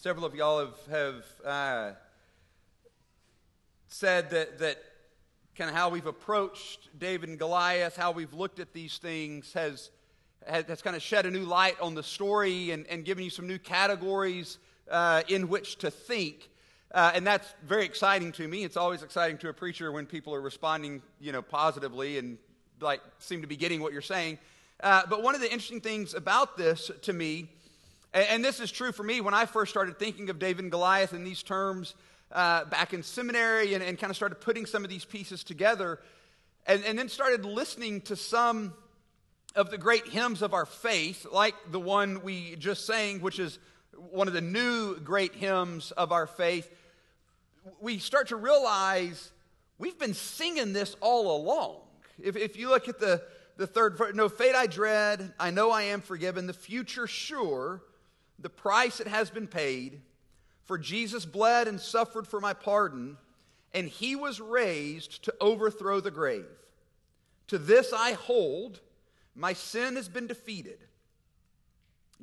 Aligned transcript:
Several 0.00 0.24
of 0.24 0.32
y'all 0.36 0.60
have, 0.60 0.76
have 0.92 1.24
uh, 1.44 1.90
said 3.88 4.30
that, 4.30 4.60
that 4.60 4.80
kind 5.56 5.68
of 5.68 5.74
how 5.74 5.88
we've 5.88 6.06
approached 6.06 6.88
David 7.00 7.30
and 7.30 7.36
Goliath, 7.36 7.96
how 7.96 8.12
we've 8.12 8.32
looked 8.32 8.60
at 8.60 8.72
these 8.72 8.98
things, 8.98 9.52
has, 9.54 9.90
has, 10.46 10.66
has 10.66 10.82
kind 10.82 10.94
of 10.94 11.02
shed 11.02 11.26
a 11.26 11.32
new 11.32 11.42
light 11.42 11.80
on 11.80 11.96
the 11.96 12.04
story 12.04 12.70
and, 12.70 12.86
and 12.86 13.04
given 13.04 13.24
you 13.24 13.30
some 13.30 13.48
new 13.48 13.58
categories 13.58 14.58
uh, 14.88 15.22
in 15.26 15.48
which 15.48 15.78
to 15.78 15.90
think. 15.90 16.48
Uh, 16.94 17.10
and 17.16 17.26
that's 17.26 17.52
very 17.66 17.84
exciting 17.84 18.30
to 18.30 18.46
me. 18.46 18.62
It's 18.62 18.76
always 18.76 19.02
exciting 19.02 19.36
to 19.38 19.48
a 19.48 19.52
preacher 19.52 19.90
when 19.90 20.06
people 20.06 20.32
are 20.32 20.40
responding, 20.40 21.02
you 21.18 21.32
know, 21.32 21.42
positively 21.42 22.18
and 22.18 22.38
like 22.80 23.00
seem 23.18 23.40
to 23.40 23.48
be 23.48 23.56
getting 23.56 23.80
what 23.80 23.92
you're 23.92 24.00
saying. 24.00 24.38
Uh, 24.80 25.02
but 25.10 25.24
one 25.24 25.34
of 25.34 25.40
the 25.40 25.50
interesting 25.50 25.80
things 25.80 26.14
about 26.14 26.56
this 26.56 26.88
to 27.02 27.12
me, 27.12 27.48
and, 28.12 28.26
and, 28.28 28.44
this 28.44 28.60
is 28.60 28.70
true 28.70 28.92
for 28.92 29.02
me 29.02 29.20
when 29.20 29.34
I 29.34 29.46
first 29.46 29.70
started 29.70 29.98
thinking 29.98 30.30
of 30.30 30.38
David 30.38 30.64
and 30.64 30.70
Goliath 30.70 31.12
in 31.12 31.24
these 31.24 31.42
terms 31.42 31.94
uh, 32.32 32.64
back 32.66 32.92
in 32.92 33.02
seminary 33.02 33.74
and, 33.74 33.82
and, 33.82 33.98
kind 33.98 34.10
of 34.10 34.16
started 34.16 34.40
putting 34.40 34.66
some 34.66 34.84
of 34.84 34.90
these 34.90 35.04
pieces 35.04 35.44
together, 35.44 35.98
and, 36.66 36.84
and 36.84 36.98
then 36.98 37.08
started 37.08 37.44
listening 37.44 38.00
to 38.02 38.16
some 38.16 38.72
of 39.54 39.70
the 39.70 39.78
great 39.78 40.06
hymns 40.06 40.42
of 40.42 40.54
our 40.54 40.66
faith, 40.66 41.26
like 41.32 41.54
the 41.70 41.80
one 41.80 42.22
we 42.22 42.56
just 42.56 42.86
sang, 42.86 43.20
which 43.20 43.38
is 43.38 43.58
one 44.10 44.28
of 44.28 44.34
the 44.34 44.40
new 44.40 44.96
great 45.00 45.34
hymns 45.34 45.90
of 45.92 46.12
our 46.12 46.26
faith, 46.26 46.70
we 47.80 47.98
start 47.98 48.28
to 48.28 48.36
realize 48.36 49.30
we've 49.78 49.98
been 49.98 50.14
singing 50.14 50.72
this 50.72 50.96
all 51.00 51.36
along. 51.36 51.76
If, 52.22 52.36
if 52.36 52.56
you 52.56 52.68
look 52.68 52.88
at 52.88 52.98
the, 52.98 53.22
the 53.56 53.66
third 53.66 54.00
no 54.14 54.28
fate 54.28 54.54
I 54.54 54.66
dread, 54.66 55.32
I 55.38 55.50
know 55.50 55.70
I 55.70 55.82
am 55.84 56.00
forgiven, 56.00 56.46
the 56.46 56.52
future 56.52 57.06
sure, 57.06 57.82
the 58.38 58.50
price 58.50 59.00
it 59.00 59.06
has 59.06 59.30
been 59.30 59.46
paid. 59.46 60.00
For 60.64 60.78
Jesus 60.78 61.24
bled 61.24 61.66
and 61.66 61.80
suffered 61.80 62.26
for 62.26 62.40
my 62.40 62.52
pardon, 62.52 63.16
and 63.72 63.88
he 63.88 64.14
was 64.14 64.40
raised 64.40 65.24
to 65.24 65.34
overthrow 65.40 66.00
the 66.00 66.10
grave. 66.10 66.44
To 67.48 67.58
this 67.58 67.92
I 67.92 68.12
hold, 68.12 68.80
my 69.34 69.54
sin 69.54 69.96
has 69.96 70.08
been 70.08 70.26
defeated. 70.26 70.78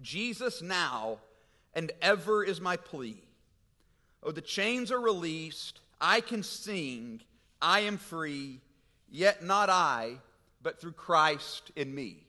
Jesus 0.01 0.61
now 0.61 1.17
and 1.73 1.91
ever 2.01 2.43
is 2.43 2.61
my 2.61 2.77
plea. 2.77 3.21
Oh, 4.21 4.31
the 4.31 4.41
chains 4.41 4.91
are 4.91 4.99
released. 4.99 5.79
I 5.99 6.21
can 6.21 6.43
sing. 6.43 7.21
I 7.61 7.81
am 7.81 7.97
free. 7.97 8.61
Yet 9.09 9.43
not 9.43 9.69
I, 9.69 10.17
but 10.61 10.79
through 10.79 10.93
Christ 10.93 11.71
in 11.75 11.93
me. 11.93 12.23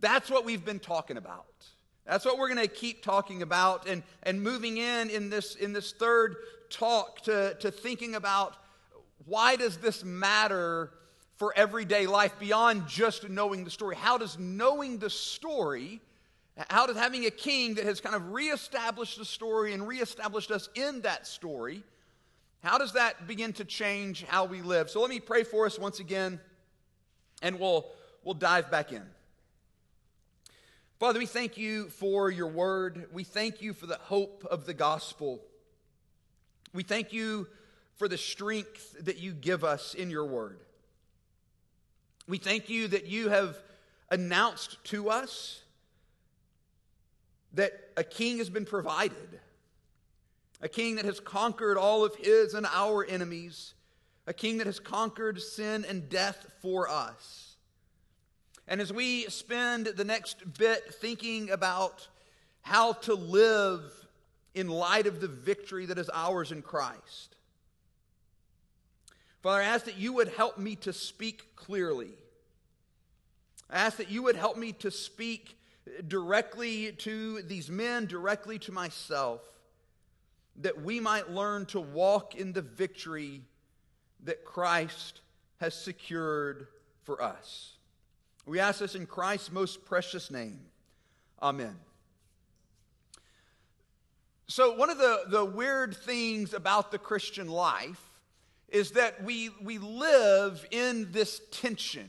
That's 0.00 0.30
what 0.30 0.44
we've 0.44 0.64
been 0.64 0.80
talking 0.80 1.16
about. 1.16 1.66
That's 2.06 2.24
what 2.24 2.38
we're 2.38 2.48
going 2.48 2.66
to 2.66 2.72
keep 2.72 3.02
talking 3.02 3.42
about 3.42 3.88
and, 3.88 4.02
and 4.22 4.42
moving 4.42 4.78
in 4.78 5.10
in 5.10 5.28
this, 5.28 5.54
in 5.56 5.72
this 5.72 5.92
third 5.92 6.36
talk 6.70 7.22
to, 7.22 7.54
to 7.60 7.70
thinking 7.70 8.14
about 8.14 8.56
why 9.24 9.56
does 9.56 9.78
this 9.78 10.04
matter 10.04 10.90
for 11.36 11.52
everyday 11.56 12.06
life 12.06 12.38
beyond 12.38 12.86
just 12.86 13.28
knowing 13.28 13.64
the 13.64 13.70
story? 13.70 13.96
How 13.96 14.18
does 14.18 14.38
knowing 14.38 14.98
the 14.98 15.10
story 15.10 16.00
how 16.68 16.86
does 16.86 16.96
having 16.96 17.26
a 17.26 17.30
king 17.30 17.74
that 17.74 17.84
has 17.84 18.00
kind 18.00 18.14
of 18.14 18.32
reestablished 18.32 19.18
the 19.18 19.24
story 19.24 19.74
and 19.74 19.86
reestablished 19.86 20.50
us 20.50 20.68
in 20.74 21.02
that 21.02 21.26
story, 21.26 21.82
how 22.62 22.78
does 22.78 22.94
that 22.94 23.26
begin 23.26 23.52
to 23.54 23.64
change 23.64 24.24
how 24.24 24.46
we 24.46 24.62
live? 24.62 24.88
So 24.88 25.00
let 25.00 25.10
me 25.10 25.20
pray 25.20 25.44
for 25.44 25.66
us 25.66 25.78
once 25.78 26.00
again, 26.00 26.40
and 27.42 27.60
we'll, 27.60 27.86
we'll 28.24 28.34
dive 28.34 28.70
back 28.70 28.92
in. 28.92 29.02
Father, 30.98 31.18
we 31.18 31.26
thank 31.26 31.58
you 31.58 31.90
for 31.90 32.30
your 32.30 32.46
word. 32.46 33.08
We 33.12 33.22
thank 33.22 33.60
you 33.60 33.74
for 33.74 33.84
the 33.84 33.98
hope 33.98 34.46
of 34.50 34.64
the 34.64 34.72
gospel. 34.72 35.42
We 36.72 36.84
thank 36.84 37.12
you 37.12 37.48
for 37.96 38.08
the 38.08 38.16
strength 38.16 39.04
that 39.04 39.18
you 39.18 39.32
give 39.32 39.62
us 39.62 39.92
in 39.92 40.08
your 40.08 40.24
word. 40.24 40.58
We 42.26 42.38
thank 42.38 42.70
you 42.70 42.88
that 42.88 43.04
you 43.04 43.28
have 43.28 43.58
announced 44.10 44.82
to 44.84 45.10
us 45.10 45.60
that 47.52 47.72
a 47.98 48.04
king 48.04 48.38
has 48.38 48.48
been 48.48 48.64
provided, 48.64 49.40
a 50.62 50.68
king 50.68 50.96
that 50.96 51.04
has 51.04 51.20
conquered 51.20 51.76
all 51.76 52.06
of 52.06 52.14
his 52.14 52.54
and 52.54 52.66
our 52.72 53.04
enemies, 53.04 53.74
a 54.26 54.32
king 54.32 54.56
that 54.58 54.66
has 54.66 54.80
conquered 54.80 55.42
sin 55.42 55.84
and 55.86 56.08
death 56.08 56.46
for 56.62 56.88
us. 56.88 57.45
And 58.68 58.80
as 58.80 58.92
we 58.92 59.24
spend 59.24 59.86
the 59.86 60.04
next 60.04 60.58
bit 60.58 60.94
thinking 60.94 61.50
about 61.50 62.08
how 62.62 62.94
to 62.94 63.14
live 63.14 63.82
in 64.54 64.68
light 64.68 65.06
of 65.06 65.20
the 65.20 65.28
victory 65.28 65.86
that 65.86 65.98
is 65.98 66.10
ours 66.12 66.50
in 66.50 66.62
Christ, 66.62 67.36
Father, 69.42 69.62
I 69.62 69.66
ask 69.66 69.84
that 69.84 69.98
you 69.98 70.12
would 70.14 70.28
help 70.28 70.58
me 70.58 70.74
to 70.76 70.92
speak 70.92 71.54
clearly. 71.54 72.10
I 73.70 73.76
ask 73.76 73.98
that 73.98 74.10
you 74.10 74.24
would 74.24 74.34
help 74.34 74.56
me 74.56 74.72
to 74.72 74.90
speak 74.90 75.56
directly 76.08 76.90
to 76.90 77.42
these 77.42 77.70
men, 77.70 78.06
directly 78.06 78.58
to 78.60 78.72
myself, 78.72 79.40
that 80.56 80.82
we 80.82 80.98
might 80.98 81.30
learn 81.30 81.66
to 81.66 81.78
walk 81.78 82.34
in 82.34 82.52
the 82.52 82.62
victory 82.62 83.42
that 84.24 84.44
Christ 84.44 85.20
has 85.60 85.74
secured 85.74 86.66
for 87.04 87.22
us. 87.22 87.75
We 88.46 88.60
ask 88.60 88.78
this 88.78 88.94
in 88.94 89.06
Christ's 89.06 89.50
most 89.50 89.84
precious 89.84 90.30
name. 90.30 90.60
Amen. 91.42 91.76
So, 94.46 94.76
one 94.76 94.88
of 94.88 94.98
the, 94.98 95.24
the 95.28 95.44
weird 95.44 95.96
things 95.96 96.54
about 96.54 96.92
the 96.92 96.98
Christian 96.98 97.48
life 97.48 98.00
is 98.68 98.92
that 98.92 99.24
we, 99.24 99.50
we 99.60 99.78
live 99.78 100.64
in 100.70 101.10
this 101.10 101.40
tension 101.50 102.08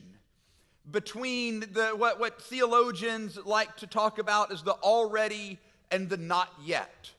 between 0.90 1.62
the, 1.62 1.90
what, 1.96 2.20
what 2.20 2.42
theologians 2.42 3.38
like 3.44 3.76
to 3.78 3.88
talk 3.88 4.20
about 4.20 4.52
as 4.52 4.62
the 4.62 4.74
already 4.74 5.58
and 5.90 6.08
the 6.10 6.18
not 6.18 6.54
yet. 6.64 7.12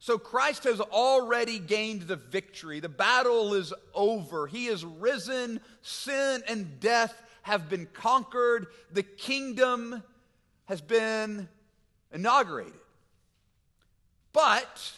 So 0.00 0.18
Christ 0.18 0.64
has 0.64 0.80
already 0.80 1.58
gained 1.58 2.02
the 2.02 2.16
victory. 2.16 2.80
The 2.80 2.90
battle 2.90 3.54
is 3.54 3.72
over. 3.94 4.46
He 4.46 4.66
is 4.66 4.84
risen. 4.84 5.60
Sin 5.80 6.42
and 6.46 6.78
death 6.78 7.22
have 7.44 7.68
been 7.68 7.86
conquered. 7.92 8.66
The 8.90 9.02
kingdom 9.02 10.02
has 10.64 10.80
been 10.80 11.46
inaugurated. 12.10 12.72
But 14.32 14.92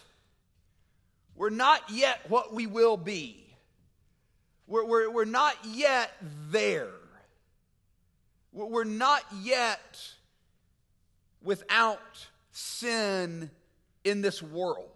we're 1.35 1.51
not 1.51 1.83
yet 1.91 2.21
what 2.29 2.55
we 2.55 2.69
will 2.69 2.97
be. 2.97 3.45
We're, 4.69 4.85
we're, 4.85 5.11
we're 5.11 5.25
not 5.25 5.57
yet 5.65 6.13
there. 6.51 6.93
We're 8.53 8.85
not 8.85 9.25
yet 9.43 10.01
without 11.43 12.29
sin 12.53 13.51
in 14.05 14.23
this 14.23 14.41
world. 14.41 14.87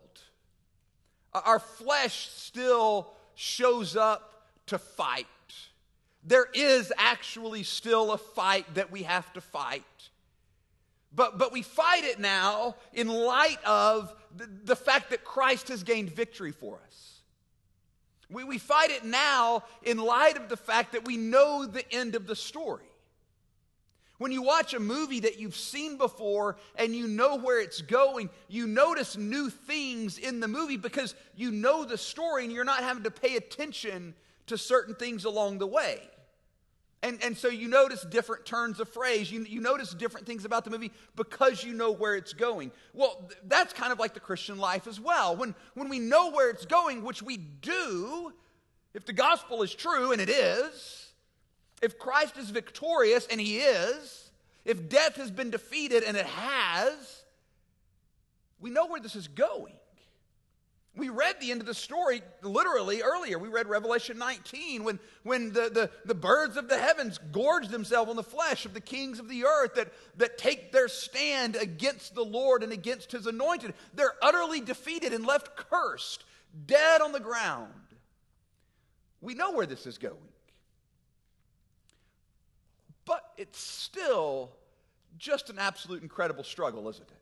Our 1.35 1.59
flesh 1.59 2.29
still 2.31 3.11
shows 3.35 3.97
up 3.97 4.47
to 4.67 4.79
fight. 4.79 5.27
There 6.25 6.47
is 6.53 6.93
actually 6.99 7.63
still 7.63 8.13
a 8.13 8.19
fight 8.19 8.75
that 8.75 8.93
we 8.93 9.05
have 9.05 9.33
to 9.33 9.41
fight. 9.41 9.85
But, 11.13 11.39
but 11.39 11.53
we 11.53 11.63
fight 11.63 12.05
it 12.05 12.21
now 12.21 12.77
in 12.93 13.09
light 13.09 13.59
of 13.65 14.15
the, 14.37 14.49
the 14.65 14.77
fact 14.77 15.11
that 15.11 15.25
Christ 15.25 15.69
has 15.69 15.83
gained 15.83 16.11
victory 16.11 16.53
for 16.53 16.79
us. 16.87 17.21
We, 18.31 18.45
we 18.45 18.59
fight 18.59 18.91
it 18.91 19.05
now 19.05 19.65
in 19.83 19.99
light 19.99 20.37
of 20.37 20.49
the 20.49 20.57
fact 20.57 20.93
that 20.93 21.05
we 21.05 21.17
know 21.17 21.67
the 21.67 21.91
end 21.93 22.15
of 22.15 22.27
the 22.27 22.37
story. 22.37 22.85
When 24.19 24.31
you 24.31 24.43
watch 24.43 24.75
a 24.75 24.79
movie 24.79 25.21
that 25.21 25.39
you've 25.39 25.57
seen 25.57 25.97
before 25.97 26.59
and 26.77 26.95
you 26.95 27.09
know 27.09 27.39
where 27.39 27.61
it's 27.61 27.81
going, 27.81 28.29
you 28.49 28.67
notice 28.67 29.17
new 29.17 29.49
things 29.49 30.19
in 30.19 30.41
the 30.41 30.47
movie 30.47 30.77
because 30.77 31.15
you 31.35 31.51
know 31.51 31.85
the 31.85 31.97
story 31.97 32.45
and 32.45 32.53
you're 32.53 32.63
not 32.63 32.83
having 32.83 33.05
to 33.05 33.11
pay 33.11 33.37
attention 33.37 34.15
to 34.47 34.59
certain 34.59 34.95
things 34.95 35.25
along 35.25 35.59
the 35.59 35.67
way. 35.67 36.01
And, 37.03 37.19
and 37.23 37.37
so 37.37 37.49
you 37.49 37.69
notice 37.69 38.03
different 38.03 38.45
turns 38.45 38.79
of 38.79 38.89
phrase. 38.89 39.33
You, 39.33 39.45
you 39.45 39.61
notice 39.61 39.95
different 39.95 40.27
things 40.27 40.45
about 40.45 40.65
the 40.65 40.71
movie 40.71 40.93
because 41.17 41.65
you 41.65 41.73
know 41.73 41.93
where 41.93 42.15
it's 42.15 42.35
going. 42.35 42.73
Well, 42.93 43.31
that's 43.47 43.73
kind 43.73 43.91
of 43.91 43.99
like 43.99 44.13
the 44.13 44.21
Christian 44.21 44.59
life 44.59 44.87
as 44.87 45.01
well. 45.01 45.35
When, 45.35 45.55
when 45.75 45.89
we 45.89 45.99
know 45.99 46.31
where 46.31 46.51
it's 46.51 46.67
going, 46.67 47.03
which 47.03 47.23
we 47.23 47.39
do, 47.39 48.35
if 48.93 49.07
the 49.07 49.15
gospel 49.15 49.63
is 49.63 49.75
true, 49.75 50.13
and 50.13 50.21
it 50.21 50.29
is, 50.29 51.09
if 51.81 51.99
Christ 51.99 52.37
is 52.37 52.51
victorious, 52.51 53.27
and 53.31 53.41
he 53.41 53.59
is, 53.59 54.31
if 54.67 54.91
death 54.91 55.17
has 55.17 55.31
been 55.31 55.51
defeated, 55.51 56.03
and 56.03 56.19
it 56.19 56.27
has, 56.27 57.23
we 58.61 58.69
know 58.69 58.87
where 58.87 59.01
this 59.01 59.17
is 59.17 59.27
going. 59.27 59.73
We 60.97 61.09
read 61.09 61.37
the 61.41 61.53
end 61.53 61.61
of 61.61 61.67
the 61.67 61.75
story 61.75 62.21
literally 62.43 63.01
earlier. 63.01 63.39
We 63.39 63.49
read 63.49 63.69
Revelation 63.69 64.19
19 64.19 64.83
when, 64.83 64.99
when 65.23 65.53
the, 65.53 65.71
the, 65.73 65.91
the 66.05 66.17
birds 66.17 66.57
of 66.57 66.69
the 66.69 66.79
heavens 66.79 67.19
gorge 67.31 67.69
themselves 67.69 68.11
on 68.11 68.17
the 68.17 68.25
flesh 68.25 68.67
of 68.67 68.75
the 68.75 68.81
kings 68.81 69.21
of 69.21 69.29
the 69.29 69.45
earth 69.45 69.77
that, 69.77 69.93
that 70.17 70.37
take 70.37 70.73
their 70.73 70.89
stand 70.89 71.55
against 71.55 72.15
the 72.17 72.25
Lord 72.25 72.65
and 72.65 72.73
against 72.73 73.13
his 73.13 73.27
anointed. 73.27 73.75
They're 73.95 74.15
utterly 74.21 74.61
defeated 74.61 75.15
and 75.15 75.25
left 75.25 75.57
cursed, 75.57 76.25
dead 76.67 77.01
on 77.01 77.13
the 77.13 77.21
ground. 77.21 77.73
We 79.21 79.35
know 79.35 79.53
where 79.53 79.67
this 79.67 79.87
is 79.87 79.97
going. 79.97 80.17
But 83.05 83.23
it's 83.37 83.61
still 83.61 84.51
just 85.19 85.51
an 85.51 85.59
absolute 85.59 86.03
incredible 86.03 86.45
struggle, 86.45 86.89
isn't 86.89 87.09
it? 87.09 87.17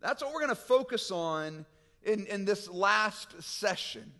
That's 0.00 0.22
what 0.22 0.32
we're 0.32 0.40
going 0.40 0.50
to 0.50 0.54
focus 0.54 1.10
on 1.10 1.64
in, 2.04 2.26
in 2.26 2.44
this 2.44 2.68
last 2.68 3.42
session 3.42 4.12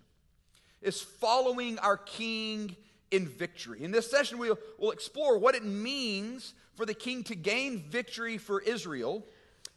is 0.82 1.00
following 1.00 1.78
our 1.78 1.96
king 1.96 2.76
in 3.10 3.26
victory. 3.26 3.82
In 3.82 3.90
this 3.90 4.10
session, 4.10 4.38
we'll, 4.38 4.58
we'll 4.78 4.90
explore 4.90 5.38
what 5.38 5.54
it 5.54 5.64
means 5.64 6.54
for 6.74 6.84
the 6.84 6.94
king 6.94 7.22
to 7.24 7.34
gain 7.34 7.84
victory 7.88 8.38
for 8.38 8.60
Israel 8.60 9.24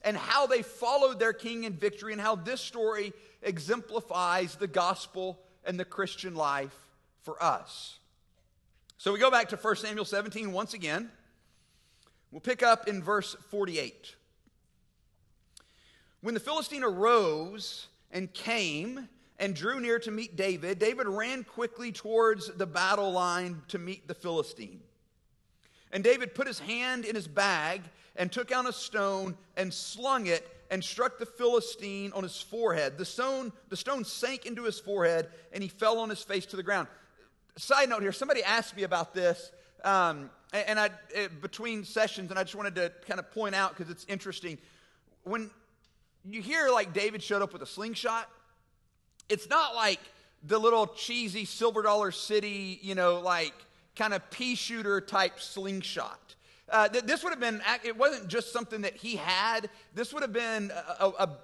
and 0.02 0.18
how 0.18 0.48
they 0.48 0.62
followed 0.62 1.20
their 1.20 1.34
king 1.34 1.64
in 1.64 1.74
victory 1.74 2.14
and 2.14 2.22
how 2.22 2.36
this 2.36 2.62
story 2.62 3.14
exemplifies 3.42 4.56
the 4.56 4.68
gospel 4.68 5.40
and 5.66 5.80
the 5.80 5.86
Christian 5.86 6.36
life 6.36 6.76
for 7.24 7.42
us. 7.42 8.00
So 8.98 9.14
we 9.14 9.20
go 9.20 9.30
back 9.30 9.50
to 9.50 9.58
1 9.58 9.76
Samuel 9.78 10.06
17 10.06 10.52
once 10.52 10.74
again. 10.74 11.12
We'll 12.32 12.42
pick 12.42 12.64
up 12.64 12.88
in 12.88 13.04
verse 13.04 13.36
48. 13.50 14.16
When 16.22 16.34
the 16.34 16.40
Philistine 16.40 16.84
arose 16.84 17.88
and 18.12 18.34
came 18.34 19.08
and 19.40 19.56
drew 19.56 19.80
near 19.80 20.00
to 20.00 20.12
meet 20.12 20.36
David, 20.36 20.80
David 20.80 21.08
ran 21.08 21.44
quickly 21.44 21.92
towards 21.92 22.48
the 22.54 22.66
battle 22.66 23.12
line 23.12 23.62
to 23.68 23.78
meet 23.78 24.08
the 24.08 24.14
Philistine. 24.14 24.82
And 25.92 26.04
David 26.04 26.36
put 26.36 26.48
his 26.48 26.60
hand 26.60 27.06
in 27.06 27.16
his 27.16 27.28
bag 27.28 27.82
and 28.16 28.32
took 28.32 28.52
out 28.52 28.68
a 28.68 28.74
stone 28.74 29.38
and 29.56 29.74
slung 29.74 30.26
it 30.28 30.48
and 30.70 30.84
struck 30.84 31.18
the 31.20 31.26
Philistine 31.26 32.12
on 32.14 32.24
his 32.24 32.42
forehead. 32.42 32.98
The 32.98 33.06
stone, 33.06 33.54
the 33.70 33.78
stone 33.78 34.04
sank 34.04 34.46
into 34.46 34.64
his 34.64 34.80
forehead 34.80 35.30
and 35.54 35.64
he 35.64 35.70
fell 35.70 36.00
on 36.00 36.10
his 36.10 36.24
face 36.24 36.46
to 36.48 36.56
the 36.56 36.64
ground. 36.64 36.88
Side 37.58 37.90
note 37.90 38.02
here 38.02 38.12
somebody 38.12 38.44
asked 38.44 38.76
me 38.76 38.84
about 38.84 39.14
this 39.14 39.52
um, 39.84 40.30
and 40.54 40.80
I, 40.80 40.90
between 41.42 41.84
sessions, 41.84 42.30
and 42.30 42.40
I 42.40 42.44
just 42.44 42.56
wanted 42.56 42.76
to 42.76 42.92
kind 43.08 43.20
of 43.20 43.32
point 43.32 43.54
out 43.54 43.76
because 43.76 43.92
it's 43.92 44.06
interesting. 44.06 44.58
When 45.24 45.52
you 46.30 46.42
hear 46.42 46.70
like 46.70 46.94
David 46.94 47.24
showed 47.24 47.42
up 47.42 47.54
with 47.54 47.62
a 47.62 47.66
slingshot, 47.66 48.30
it's 49.30 49.50
not 49.50 49.76
like 49.76 50.00
the 50.44 50.58
little 50.58 50.88
cheesy 50.88 51.46
silver 51.46 51.82
dollar 51.82 52.12
city, 52.12 52.80
you 52.82 52.96
know, 52.96 53.20
like 53.20 53.54
kind 53.96 54.14
of 54.14 54.30
pea 54.30 54.56
shooter 54.56 55.02
type 55.02 55.40
slingshot. 55.40 56.36
Uh, 56.70 56.88
this 56.90 57.24
would 57.24 57.30
have 57.30 57.40
been, 57.40 57.62
it 57.84 57.98
wasn't 57.98 58.28
just 58.28 58.52
something 58.52 58.82
that 58.82 58.96
he 58.96 59.16
had. 59.16 59.70
This 59.96 60.14
would 60.14 60.22
have 60.22 60.34
been 60.34 60.72
a, 61.00 61.06
a, 61.06 61.10
a 61.20 61.38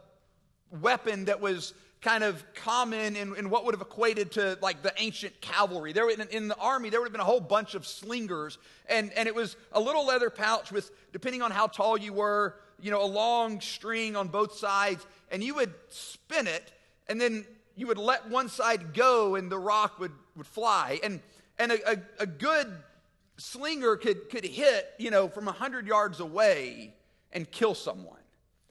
weapon 0.82 1.26
that 1.26 1.40
was 1.40 1.74
kind 2.02 2.24
of 2.24 2.44
common 2.54 3.16
in, 3.16 3.34
in, 3.38 3.50
what 3.50 3.64
would 3.64 3.74
have 3.74 3.82
equated 3.82 4.34
to 4.34 4.58
like 4.62 4.82
the 4.84 4.94
ancient 4.98 5.40
cavalry. 5.40 5.94
There 5.94 6.10
in, 6.10 6.22
in, 6.30 6.50
the 6.50 6.58
army, 6.58 6.90
there 6.90 7.00
would 7.00 7.08
have 7.08 7.14
been 7.14 7.22
a 7.22 7.26
whole 7.26 7.40
bunch 7.40 7.76
of 7.76 7.88
slingers, 7.88 8.58
and, 8.90 9.14
and 9.14 9.28
it 9.28 9.34
was 9.34 9.56
a 9.72 9.80
little 9.80 10.06
leather 10.06 10.30
pouch 10.30 10.72
with, 10.72 10.92
depending 11.14 11.42
on 11.42 11.52
how 11.52 11.68
tall 11.68 11.98
you 11.98 12.12
were, 12.12 12.56
you 12.82 12.92
know, 12.92 13.04
a 13.04 13.08
long 13.08 13.62
string 13.62 14.16
on 14.16 14.28
both 14.28 14.54
sides, 14.54 15.06
and 15.32 15.44
you 15.44 15.56
would 15.56 15.74
spin 15.90 16.48
it, 16.48 16.72
and 17.08 17.20
then 17.20 17.46
you 17.76 17.88
would 17.88 17.98
let 17.98 18.30
one 18.30 18.50
side 18.50 18.94
go, 18.94 19.36
and 19.36 19.52
the 19.52 19.58
rock 19.58 20.00
would, 20.00 20.12
would 20.36 20.48
fly. 20.48 21.00
And, 21.04 21.20
and 21.58 21.72
a, 21.72 21.92
a, 21.92 21.98
a 22.20 22.26
good 22.26 22.72
slinger 23.38 23.96
could, 23.96 24.30
could 24.30 24.46
hit, 24.46 24.94
you 24.98 25.12
know, 25.12 25.28
from 25.28 25.46
100 25.46 25.88
yards 25.88 26.20
away 26.20 26.94
and 27.32 27.50
kill 27.50 27.76
someone. 27.76 28.20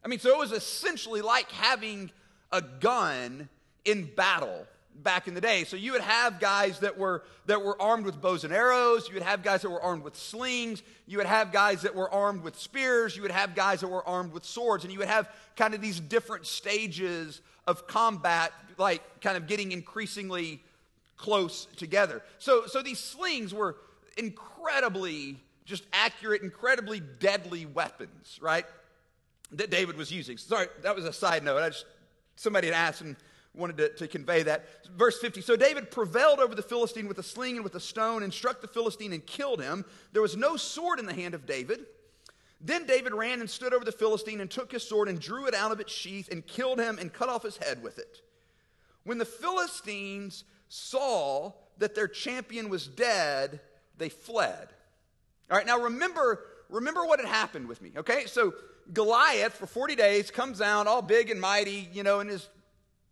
I 0.04 0.08
mean, 0.08 0.18
so 0.18 0.30
it 0.30 0.38
was 0.38 0.52
essentially 0.52 1.20
like 1.20 1.50
having 1.52 2.10
a 2.50 2.60
gun 2.60 3.48
in 3.84 4.04
battle 4.14 4.66
back 4.94 5.28
in 5.28 5.34
the 5.34 5.40
day. 5.40 5.64
So 5.64 5.76
you 5.76 5.92
would 5.92 6.02
have 6.02 6.40
guys 6.40 6.80
that 6.80 6.98
were 6.98 7.22
that 7.46 7.62
were 7.62 7.80
armed 7.80 8.04
with 8.04 8.20
bows 8.20 8.44
and 8.44 8.52
arrows, 8.52 9.08
you 9.08 9.14
would 9.14 9.22
have 9.22 9.42
guys 9.42 9.62
that 9.62 9.70
were 9.70 9.82
armed 9.82 10.04
with 10.04 10.16
slings, 10.16 10.82
you 11.06 11.18
would 11.18 11.26
have 11.26 11.52
guys 11.52 11.82
that 11.82 11.94
were 11.94 12.10
armed 12.10 12.42
with 12.42 12.58
spears, 12.58 13.16
you 13.16 13.22
would 13.22 13.30
have 13.30 13.54
guys 13.54 13.80
that 13.80 13.88
were 13.88 14.06
armed 14.06 14.32
with 14.32 14.44
swords, 14.44 14.84
and 14.84 14.92
you 14.92 14.98
would 14.98 15.08
have 15.08 15.28
kind 15.56 15.74
of 15.74 15.80
these 15.80 15.98
different 15.98 16.46
stages 16.46 17.40
of 17.66 17.86
combat 17.86 18.52
like 18.78 19.02
kind 19.20 19.36
of 19.36 19.46
getting 19.46 19.72
increasingly 19.72 20.62
close 21.16 21.66
together. 21.76 22.22
So 22.38 22.66
so 22.66 22.82
these 22.82 22.98
slings 22.98 23.52
were 23.52 23.76
incredibly 24.16 25.38
just 25.64 25.84
accurate, 25.92 26.42
incredibly 26.42 27.00
deadly 27.00 27.66
weapons, 27.66 28.38
right? 28.40 28.66
That 29.52 29.70
David 29.70 29.96
was 29.96 30.10
using. 30.10 30.38
Sorry, 30.38 30.66
that 30.82 30.96
was 30.96 31.04
a 31.04 31.12
side 31.12 31.44
note. 31.44 31.62
I 31.62 31.68
just 31.68 31.86
somebody 32.36 32.68
had 32.68 32.74
asked 32.74 33.00
and 33.00 33.16
wanted 33.54 33.76
to, 33.76 33.88
to 33.90 34.08
convey 34.08 34.42
that. 34.44 34.66
Verse 34.96 35.18
50 35.18 35.40
So 35.42 35.56
David 35.56 35.90
prevailed 35.90 36.40
over 36.40 36.54
the 36.54 36.62
Philistine 36.62 37.08
with 37.08 37.18
a 37.18 37.22
sling 37.22 37.56
and 37.56 37.64
with 37.64 37.74
a 37.74 37.80
stone 37.80 38.22
and 38.22 38.32
struck 38.32 38.60
the 38.60 38.68
Philistine 38.68 39.12
and 39.12 39.24
killed 39.24 39.62
him. 39.62 39.84
There 40.12 40.22
was 40.22 40.36
no 40.36 40.56
sword 40.56 40.98
in 40.98 41.06
the 41.06 41.14
hand 41.14 41.34
of 41.34 41.46
David. 41.46 41.86
Then 42.60 42.86
David 42.86 43.12
ran 43.12 43.40
and 43.40 43.50
stood 43.50 43.74
over 43.74 43.84
the 43.84 43.92
Philistine 43.92 44.40
and 44.40 44.50
took 44.50 44.70
his 44.70 44.84
sword 44.84 45.08
and 45.08 45.20
drew 45.20 45.46
it 45.46 45.54
out 45.54 45.72
of 45.72 45.80
its 45.80 45.92
sheath 45.92 46.28
and 46.30 46.46
killed 46.46 46.78
him 46.78 46.98
and 46.98 47.12
cut 47.12 47.28
off 47.28 47.42
his 47.42 47.56
head 47.56 47.82
with 47.82 47.98
it. 47.98 48.22
When 49.04 49.18
the 49.18 49.24
Philistines 49.24 50.44
saw 50.68 51.52
that 51.78 51.96
their 51.96 52.06
champion 52.06 52.68
was 52.68 52.86
dead, 52.86 53.60
they 53.98 54.08
fled. 54.08 54.68
All 55.50 55.56
right, 55.56 55.66
now 55.66 55.80
remember, 55.80 56.44
remember 56.68 57.04
what 57.04 57.18
had 57.18 57.28
happened 57.28 57.66
with 57.66 57.82
me, 57.82 57.90
okay? 57.96 58.26
So 58.26 58.54
Goliath 58.92 59.54
for 59.54 59.66
40 59.66 59.96
days 59.96 60.30
comes 60.30 60.60
out 60.60 60.86
all 60.86 61.02
big 61.02 61.30
and 61.30 61.40
mighty, 61.40 61.88
you 61.92 62.04
know, 62.04 62.20
in 62.20 62.28
his 62.28 62.48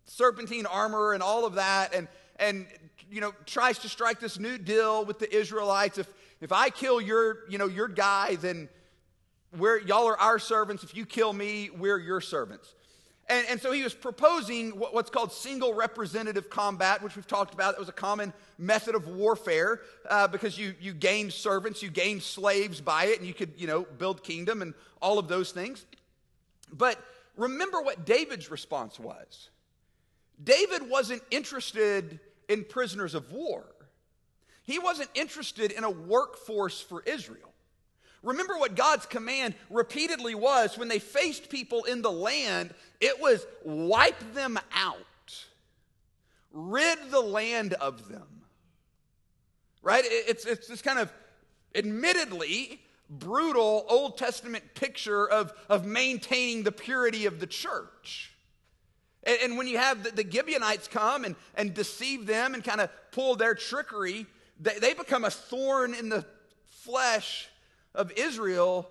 serpentine 0.05 0.65
armor 0.65 1.13
and 1.13 1.23
all 1.23 1.45
of 1.45 1.55
that, 1.55 1.93
and 1.93 2.07
and 2.37 2.65
you 3.09 3.21
know 3.21 3.33
tries 3.45 3.79
to 3.79 3.89
strike 3.89 4.19
this 4.19 4.39
new 4.39 4.57
deal 4.57 5.05
with 5.05 5.19
the 5.19 5.33
Israelites. 5.35 5.97
If 5.97 6.07
if 6.39 6.51
I 6.51 6.69
kill 6.69 7.01
your 7.01 7.49
you 7.49 7.57
know 7.57 7.67
your 7.67 7.87
guy, 7.87 8.35
then 8.35 8.69
we're 9.57 9.79
y'all 9.79 10.07
are 10.07 10.19
our 10.19 10.39
servants. 10.39 10.83
If 10.83 10.95
you 10.95 11.05
kill 11.05 11.33
me, 11.33 11.69
we're 11.69 11.99
your 11.99 12.21
servants. 12.21 12.73
And, 13.31 13.47
and 13.47 13.61
so 13.61 13.71
he 13.71 13.81
was 13.81 13.93
proposing 13.93 14.71
what, 14.71 14.93
what's 14.93 15.09
called 15.09 15.31
single 15.31 15.73
representative 15.73 16.49
combat, 16.49 17.01
which 17.01 17.15
we've 17.15 17.27
talked 17.27 17.53
about. 17.53 17.75
That 17.75 17.79
was 17.79 17.87
a 17.87 17.93
common 17.93 18.33
method 18.57 18.93
of 18.93 19.07
warfare 19.07 19.81
uh, 20.09 20.27
because 20.27 20.57
you, 20.57 20.75
you 20.81 20.93
gained 20.93 21.31
servants, 21.31 21.81
you 21.81 21.89
gained 21.89 22.23
slaves 22.23 22.81
by 22.81 23.05
it, 23.05 23.19
and 23.19 23.27
you 23.27 23.33
could, 23.33 23.53
you 23.55 23.67
know, 23.67 23.83
build 23.97 24.21
kingdom 24.21 24.61
and 24.61 24.73
all 25.01 25.17
of 25.17 25.29
those 25.29 25.53
things. 25.53 25.85
But 26.73 26.97
remember 27.37 27.81
what 27.81 28.05
David's 28.05 28.51
response 28.51 28.99
was. 28.99 29.49
David 30.43 30.89
wasn't 30.89 31.21
interested 31.31 32.19
in 32.49 32.63
prisoners 32.63 33.13
of 33.13 33.31
war. 33.31 33.63
He 34.63 34.79
wasn't 34.79 35.09
interested 35.13 35.71
in 35.71 35.83
a 35.83 35.89
workforce 35.89 36.81
for 36.81 37.01
Israel. 37.05 37.51
Remember 38.23 38.57
what 38.57 38.75
God's 38.75 39.05
command 39.05 39.55
repeatedly 39.69 40.35
was 40.35 40.77
when 40.77 40.87
they 40.87 40.99
faced 40.99 41.49
people 41.49 41.83
in 41.85 42.01
the 42.01 42.11
land, 42.11 42.73
it 42.99 43.19
was 43.19 43.45
wipe 43.63 44.33
them 44.33 44.59
out, 44.73 45.47
rid 46.51 46.99
the 47.09 47.19
land 47.19 47.73
of 47.73 48.07
them. 48.09 48.43
Right? 49.81 50.03
It's, 50.05 50.45
it's 50.45 50.67
this 50.67 50.83
kind 50.83 50.99
of 50.99 51.11
admittedly 51.73 52.81
brutal 53.09 53.85
Old 53.89 54.17
Testament 54.17 54.75
picture 54.75 55.27
of, 55.27 55.53
of 55.67 55.85
maintaining 55.85 56.63
the 56.63 56.71
purity 56.71 57.25
of 57.25 57.39
the 57.39 57.47
church. 57.47 58.30
And, 59.23 59.37
and 59.43 59.57
when 59.57 59.67
you 59.67 59.77
have 59.77 60.03
the, 60.03 60.11
the, 60.11 60.29
Gibeonites 60.29 60.87
come 60.87 61.25
and, 61.25 61.35
and 61.55 61.73
deceive 61.73 62.25
them 62.25 62.53
and 62.53 62.63
kind 62.63 62.81
of 62.81 62.89
pull 63.11 63.35
their 63.35 63.55
trickery, 63.55 64.25
they, 64.59 64.79
they 64.79 64.93
become 64.93 65.25
a 65.25 65.29
thorn 65.29 65.93
in 65.93 66.09
the 66.09 66.25
flesh 66.69 67.47
of 67.93 68.11
Israel 68.15 68.89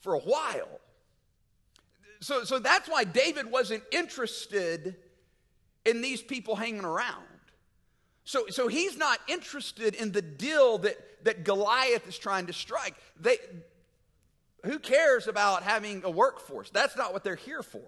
for 0.00 0.14
a 0.14 0.18
while. 0.18 0.80
So, 2.20 2.44
so 2.44 2.58
that's 2.58 2.88
why 2.88 3.04
David 3.04 3.50
wasn't 3.50 3.82
interested 3.92 4.96
in 5.84 6.02
these 6.02 6.20
people 6.20 6.56
hanging 6.56 6.84
around. 6.84 7.24
So, 8.24 8.46
so 8.48 8.68
he's 8.68 8.96
not 8.96 9.18
interested 9.28 9.94
in 9.94 10.12
the 10.12 10.22
deal 10.22 10.78
that, 10.78 11.24
that 11.24 11.44
Goliath 11.44 12.06
is 12.06 12.18
trying 12.18 12.46
to 12.46 12.52
strike. 12.52 12.94
They, 13.18 13.38
who 14.64 14.78
cares 14.78 15.26
about 15.26 15.62
having 15.62 16.02
a 16.04 16.10
workforce? 16.10 16.68
That's 16.70 16.96
not 16.96 17.12
what 17.14 17.24
they're 17.24 17.36
here 17.36 17.62
for. 17.62 17.80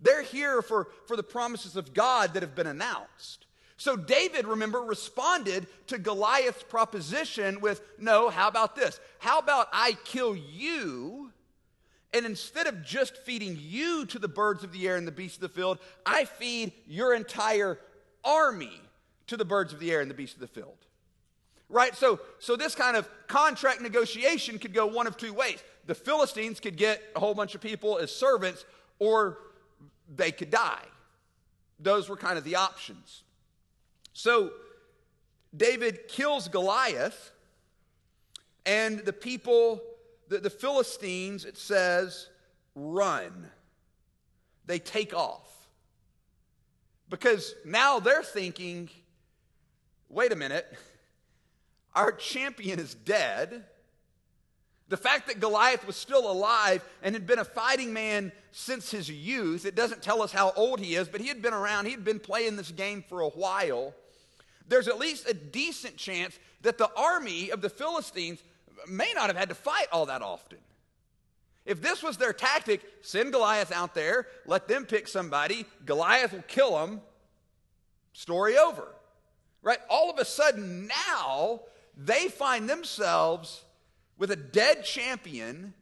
They're 0.00 0.22
here 0.22 0.62
for, 0.62 0.88
for 1.06 1.16
the 1.16 1.22
promises 1.22 1.76
of 1.76 1.92
God 1.92 2.34
that 2.34 2.42
have 2.42 2.54
been 2.54 2.66
announced. 2.66 3.46
So 3.76 3.96
David, 3.96 4.46
remember, 4.46 4.80
responded 4.80 5.66
to 5.86 5.98
Goliath's 5.98 6.62
proposition 6.62 7.60
with, 7.60 7.80
No, 7.98 8.28
how 8.28 8.48
about 8.48 8.76
this? 8.76 9.00
How 9.18 9.38
about 9.38 9.68
I 9.72 9.96
kill 10.04 10.36
you, 10.36 11.32
and 12.12 12.26
instead 12.26 12.66
of 12.66 12.84
just 12.84 13.16
feeding 13.18 13.56
you 13.58 14.04
to 14.06 14.18
the 14.18 14.28
birds 14.28 14.64
of 14.64 14.72
the 14.72 14.86
air 14.86 14.96
and 14.96 15.06
the 15.06 15.12
beasts 15.12 15.38
of 15.38 15.42
the 15.42 15.48
field, 15.48 15.78
I 16.04 16.24
feed 16.24 16.72
your 16.86 17.14
entire 17.14 17.78
army 18.24 18.82
to 19.28 19.36
the 19.36 19.44
birds 19.44 19.72
of 19.72 19.78
the 19.78 19.90
air 19.92 20.00
and 20.00 20.10
the 20.10 20.14
beasts 20.14 20.34
of 20.34 20.40
the 20.40 20.48
field. 20.48 20.76
Right? 21.68 21.94
So, 21.94 22.20
so 22.38 22.56
this 22.56 22.74
kind 22.74 22.96
of 22.96 23.08
contract 23.28 23.80
negotiation 23.80 24.58
could 24.58 24.74
go 24.74 24.86
one 24.86 25.06
of 25.06 25.16
two 25.16 25.32
ways. 25.32 25.62
The 25.86 25.94
Philistines 25.94 26.60
could 26.60 26.76
get 26.76 27.00
a 27.14 27.20
whole 27.20 27.34
bunch 27.34 27.54
of 27.54 27.60
people 27.60 27.96
as 27.98 28.14
servants, 28.14 28.64
or 28.98 29.38
they 30.14 30.32
could 30.32 30.50
die. 30.50 30.84
Those 31.78 32.08
were 32.08 32.16
kind 32.16 32.36
of 32.36 32.44
the 32.44 32.56
options. 32.56 33.22
So 34.12 34.50
David 35.56 36.08
kills 36.08 36.48
Goliath, 36.48 37.32
and 38.66 39.00
the 39.00 39.12
people, 39.12 39.80
the, 40.28 40.38
the 40.38 40.50
Philistines, 40.50 41.44
it 41.44 41.56
says, 41.56 42.28
run. 42.74 43.48
They 44.66 44.78
take 44.78 45.14
off. 45.14 45.48
Because 47.08 47.54
now 47.64 47.98
they're 47.98 48.22
thinking, 48.22 48.88
wait 50.08 50.32
a 50.32 50.36
minute 50.36 50.66
our 51.94 52.12
champion 52.12 52.78
is 52.78 52.94
dead. 52.94 53.64
The 54.90 54.96
fact 54.96 55.28
that 55.28 55.38
Goliath 55.38 55.86
was 55.86 55.94
still 55.94 56.30
alive 56.30 56.84
and 57.00 57.14
had 57.14 57.24
been 57.24 57.38
a 57.38 57.44
fighting 57.44 57.92
man 57.92 58.32
since 58.50 58.90
his 58.90 59.08
youth, 59.08 59.64
it 59.64 59.76
doesn't 59.76 60.02
tell 60.02 60.20
us 60.20 60.32
how 60.32 60.52
old 60.56 60.80
he 60.80 60.96
is, 60.96 61.06
but 61.06 61.20
he 61.20 61.28
had 61.28 61.40
been 61.40 61.54
around, 61.54 61.84
he 61.84 61.92
had 61.92 62.04
been 62.04 62.18
playing 62.18 62.56
this 62.56 62.72
game 62.72 63.04
for 63.08 63.20
a 63.20 63.28
while. 63.28 63.94
There's 64.66 64.88
at 64.88 64.98
least 64.98 65.28
a 65.28 65.34
decent 65.34 65.96
chance 65.96 66.36
that 66.62 66.76
the 66.76 66.90
army 66.96 67.50
of 67.50 67.62
the 67.62 67.70
Philistines 67.70 68.42
may 68.88 69.12
not 69.14 69.28
have 69.28 69.36
had 69.36 69.48
to 69.50 69.54
fight 69.54 69.86
all 69.92 70.06
that 70.06 70.22
often. 70.22 70.58
If 71.64 71.80
this 71.80 72.02
was 72.02 72.16
their 72.16 72.32
tactic, 72.32 72.82
send 73.02 73.32
Goliath 73.32 73.70
out 73.70 73.94
there, 73.94 74.26
let 74.44 74.66
them 74.66 74.86
pick 74.86 75.06
somebody, 75.06 75.66
Goliath 75.86 76.32
will 76.32 76.42
kill 76.42 76.76
them, 76.76 77.00
story 78.12 78.58
over. 78.58 78.88
Right? 79.62 79.78
All 79.88 80.10
of 80.10 80.18
a 80.18 80.24
sudden, 80.24 80.88
now 80.88 81.60
they 81.96 82.26
find 82.26 82.68
themselves 82.68 83.62
with 84.20 84.30
a 84.30 84.36
dead 84.36 84.84
champion 84.84 85.72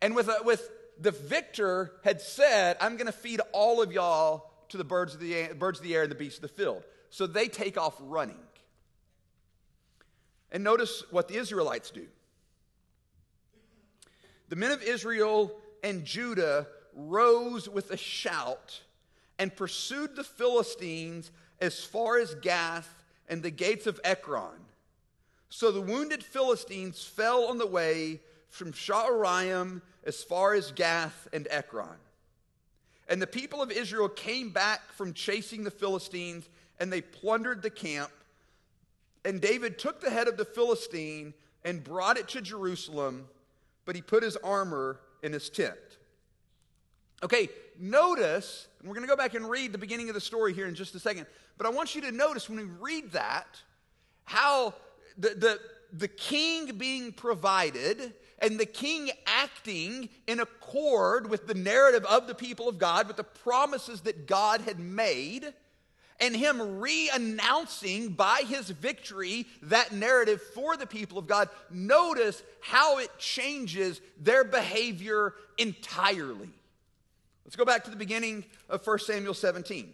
and 0.00 0.16
with, 0.16 0.28
a, 0.28 0.38
with 0.44 0.68
the 0.98 1.10
victor 1.10 1.92
had 2.02 2.22
said, 2.22 2.78
I'm 2.80 2.96
going 2.96 3.06
to 3.06 3.12
feed 3.12 3.40
all 3.52 3.82
of 3.82 3.92
y'all 3.92 4.50
to 4.70 4.78
the 4.78 4.84
birds 4.84 5.12
of 5.12 5.20
the, 5.20 5.50
birds 5.56 5.78
of 5.78 5.84
the 5.84 5.94
air 5.94 6.02
and 6.02 6.10
the 6.10 6.16
beasts 6.16 6.38
of 6.38 6.42
the 6.42 6.48
field. 6.48 6.82
So 7.10 7.26
they 7.26 7.48
take 7.48 7.76
off 7.76 7.94
running. 8.00 8.40
And 10.50 10.64
notice 10.64 11.04
what 11.10 11.28
the 11.28 11.36
Israelites 11.36 11.90
do. 11.90 12.06
The 14.48 14.56
men 14.56 14.70
of 14.70 14.82
Israel 14.82 15.52
and 15.84 16.06
Judah 16.06 16.66
rose 16.94 17.68
with 17.68 17.90
a 17.90 17.96
shout 17.98 18.80
and 19.38 19.54
pursued 19.54 20.16
the 20.16 20.24
Philistines 20.24 21.30
as 21.60 21.84
far 21.84 22.18
as 22.18 22.34
Gath 22.36 23.04
and 23.28 23.42
the 23.42 23.50
gates 23.50 23.86
of 23.86 24.00
Ekron. 24.02 24.71
So 25.52 25.70
the 25.70 25.82
wounded 25.82 26.24
Philistines 26.24 27.04
fell 27.04 27.44
on 27.44 27.58
the 27.58 27.66
way 27.66 28.20
from 28.48 28.72
Shaaraim 28.72 29.82
as 30.02 30.24
far 30.24 30.54
as 30.54 30.72
Gath 30.72 31.28
and 31.30 31.46
Ekron. 31.50 31.98
And 33.06 33.20
the 33.20 33.26
people 33.26 33.60
of 33.60 33.70
Israel 33.70 34.08
came 34.08 34.48
back 34.48 34.80
from 34.94 35.12
chasing 35.12 35.62
the 35.62 35.70
Philistines, 35.70 36.48
and 36.80 36.90
they 36.90 37.02
plundered 37.02 37.60
the 37.60 37.68
camp. 37.68 38.10
And 39.26 39.42
David 39.42 39.78
took 39.78 40.00
the 40.00 40.08
head 40.08 40.26
of 40.26 40.38
the 40.38 40.46
Philistine 40.46 41.34
and 41.66 41.84
brought 41.84 42.16
it 42.16 42.28
to 42.28 42.40
Jerusalem, 42.40 43.26
but 43.84 43.94
he 43.94 44.00
put 44.00 44.22
his 44.22 44.38
armor 44.38 45.00
in 45.22 45.34
his 45.34 45.50
tent. 45.50 45.76
Okay, 47.22 47.50
notice, 47.78 48.68
and 48.80 48.88
we're 48.88 48.94
going 48.94 49.06
to 49.06 49.10
go 49.10 49.18
back 49.18 49.34
and 49.34 49.46
read 49.50 49.72
the 49.72 49.78
beginning 49.78 50.08
of 50.08 50.14
the 50.14 50.20
story 50.20 50.54
here 50.54 50.66
in 50.66 50.74
just 50.74 50.94
a 50.94 50.98
second, 50.98 51.26
but 51.58 51.66
I 51.66 51.70
want 51.70 51.94
you 51.94 52.00
to 52.00 52.10
notice 52.10 52.48
when 52.48 52.56
we 52.56 52.64
read 52.80 53.12
that, 53.12 53.60
how 54.24 54.72
the, 55.18 55.30
the, 55.30 55.60
the 55.92 56.08
king 56.08 56.76
being 56.76 57.12
provided 57.12 58.14
and 58.38 58.58
the 58.58 58.66
king 58.66 59.10
acting 59.24 60.08
in 60.26 60.40
accord 60.40 61.30
with 61.30 61.46
the 61.46 61.54
narrative 61.54 62.04
of 62.06 62.26
the 62.26 62.34
people 62.34 62.68
of 62.68 62.76
God, 62.76 63.06
with 63.06 63.16
the 63.16 63.22
promises 63.22 64.00
that 64.02 64.26
God 64.26 64.62
had 64.62 64.80
made, 64.80 65.54
and 66.18 66.36
him 66.36 66.80
re 66.80 67.08
announcing 67.14 68.10
by 68.10 68.42
his 68.46 68.68
victory 68.68 69.46
that 69.62 69.92
narrative 69.92 70.42
for 70.54 70.76
the 70.76 70.86
people 70.86 71.18
of 71.18 71.26
God, 71.26 71.48
notice 71.70 72.42
how 72.60 72.98
it 72.98 73.10
changes 73.18 74.00
their 74.20 74.44
behavior 74.44 75.34
entirely. 75.56 76.50
Let's 77.44 77.56
go 77.56 77.64
back 77.64 77.84
to 77.84 77.90
the 77.90 77.96
beginning 77.96 78.44
of 78.68 78.86
1 78.86 78.98
Samuel 79.00 79.34
17. 79.34 79.92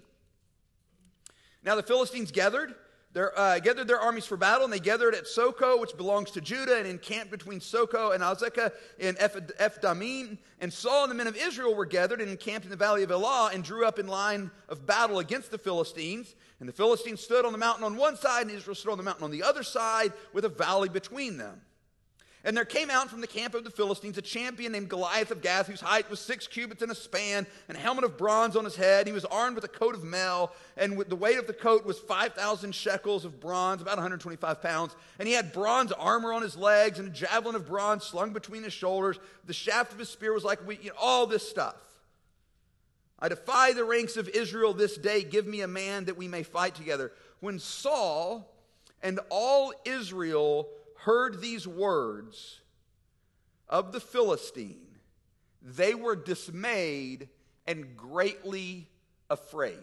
Now 1.65 1.75
the 1.75 1.83
Philistines 1.83 2.31
gathered 2.31 2.75
they 3.15 3.23
uh, 3.37 3.59
gathered 3.61 3.89
their 3.89 3.99
armies 3.99 4.27
for 4.27 4.37
battle, 4.37 4.65
and 4.65 4.73
they 4.73 4.79
gathered 4.79 5.15
at 5.15 5.25
Socoh, 5.25 5.81
which 5.81 5.97
belongs 5.97 6.31
to 6.33 6.43
Judah, 6.43 6.77
and 6.77 6.87
encamped 6.87 7.31
between 7.31 7.59
Socoh 7.59 8.15
and 8.15 8.23
Azekah 8.23 8.71
in 8.99 9.15
Ephdamim. 9.15 10.37
And 10.61 10.73
Saul 10.73 11.05
and 11.05 11.11
the 11.11 11.15
men 11.15 11.27
of 11.27 11.37
Israel 11.37 11.75
were 11.75 11.87
gathered 11.87 12.21
and 12.21 12.31
encamped 12.31 12.65
in 12.67 12.71
the 12.71 12.77
valley 12.77 13.03
of 13.03 13.11
Elah 13.11 13.51
and 13.55 13.65
drew 13.65 13.87
up 13.87 13.99
in 13.99 14.09
line 14.09 14.51
of 14.69 14.85
battle 14.85 15.21
against 15.21 15.51
the 15.51 15.59
Philistines. 15.59 16.35
And 16.61 16.69
the 16.69 16.73
Philistines 16.73 17.21
stood 17.21 17.47
on 17.47 17.53
the 17.53 17.59
mountain 17.59 17.85
on 17.85 17.97
one 17.97 18.17
side, 18.17 18.43
and 18.43 18.51
Israel 18.51 18.75
stood 18.75 18.93
on 18.93 18.99
the 18.99 19.05
mountain 19.05 19.25
on 19.25 19.31
the 19.31 19.43
other 19.43 19.63
side, 19.63 20.13
with 20.35 20.45
a 20.45 20.51
valley 20.51 20.91
between 20.91 21.39
them. 21.39 21.63
And 22.45 22.57
there 22.57 22.65
came 22.65 22.89
out 22.89 23.11
from 23.11 23.21
the 23.21 23.27
camp 23.27 23.55
of 23.55 23.65
the 23.65 23.71
Philistines 23.71 24.17
a 24.17 24.23
champion 24.23 24.71
named 24.71 24.89
Goliath 24.89 25.33
of 25.33 25.43
Gath, 25.43 25.67
whose 25.67 25.81
height 25.81 26.09
was 26.09 26.21
six 26.21 26.47
cubits 26.47 26.83
and 26.83 26.93
a 26.93 26.95
span, 26.95 27.47
and 27.69 27.77
a 27.77 27.81
helmet 27.81 28.05
of 28.05 28.17
bronze 28.17 28.55
on 28.55 28.65
his 28.65 28.77
head. 28.77 29.07
He 29.07 29.13
was 29.13 29.25
armed 29.25 29.57
with 29.57 29.65
a 29.65 29.69
coat 29.69 29.95
of 29.95 30.05
mail, 30.05 30.53
and 30.77 30.99
the 30.99 31.17
weight 31.17 31.39
of 31.39 31.49
the 31.49 31.53
coat 31.53 31.85
was 31.85 31.99
5,000 31.99 32.73
shekels 32.75 33.25
of 33.25 33.41
bronze, 33.41 33.83
about 33.83 33.97
125 33.97 34.63
pounds. 34.63 34.95
And 35.19 35.27
he 35.27 35.35
had 35.35 35.53
bronze 35.53 35.91
armor 35.91 36.33
on 36.33 36.43
his 36.43 36.57
legs, 36.57 37.01
and 37.01 37.09
a 37.09 37.11
javelin 37.11 37.57
of 37.57 37.67
bronze 37.67 38.05
slung 38.05 38.33
between 38.33 38.63
his 38.63 38.73
shoulders. 38.73 39.19
The 39.47 39.53
shaft 39.53 39.93
of 39.93 39.99
his 39.99 40.09
spear 40.09 40.33
was 40.33 40.45
like 40.45 40.61
wheat, 40.61 40.83
you 40.83 40.91
know, 40.91 40.97
all 41.01 41.27
this 41.27 41.49
stuff. 41.49 41.77
I 43.19 43.29
defy 43.29 43.73
the 43.73 43.85
ranks 43.85 44.17
of 44.17 44.29
Israel 44.29 44.73
this 44.73 44.97
day. 44.97 45.25
Give 45.25 45.47
me 45.47 45.63
a 45.63 45.69
man 45.69 46.05
that 46.05 46.17
we 46.17 46.29
may 46.29 46.45
fight 46.45 46.77
together. 46.77 47.11
When 47.41 47.59
Saul 47.59 48.49
and 49.03 49.19
all 49.29 49.73
Israel 49.85 50.69
heard 51.03 51.41
these 51.41 51.67
words 51.67 52.61
of 53.69 53.93
the 53.93 54.01
Philistine, 54.01 54.87
they 55.63 55.95
were 55.95 56.17
dismayed 56.17 57.29
and 57.67 57.97
greatly 57.97 58.89
afraid. 59.31 59.77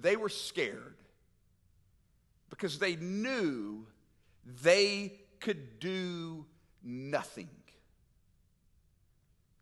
They 0.00 0.16
were 0.16 0.28
scared 0.28 0.94
because 2.50 2.78
they 2.78 2.96
knew 2.96 3.86
they 4.62 5.12
could 5.40 5.80
do 5.80 6.44
nothing. 6.82 7.48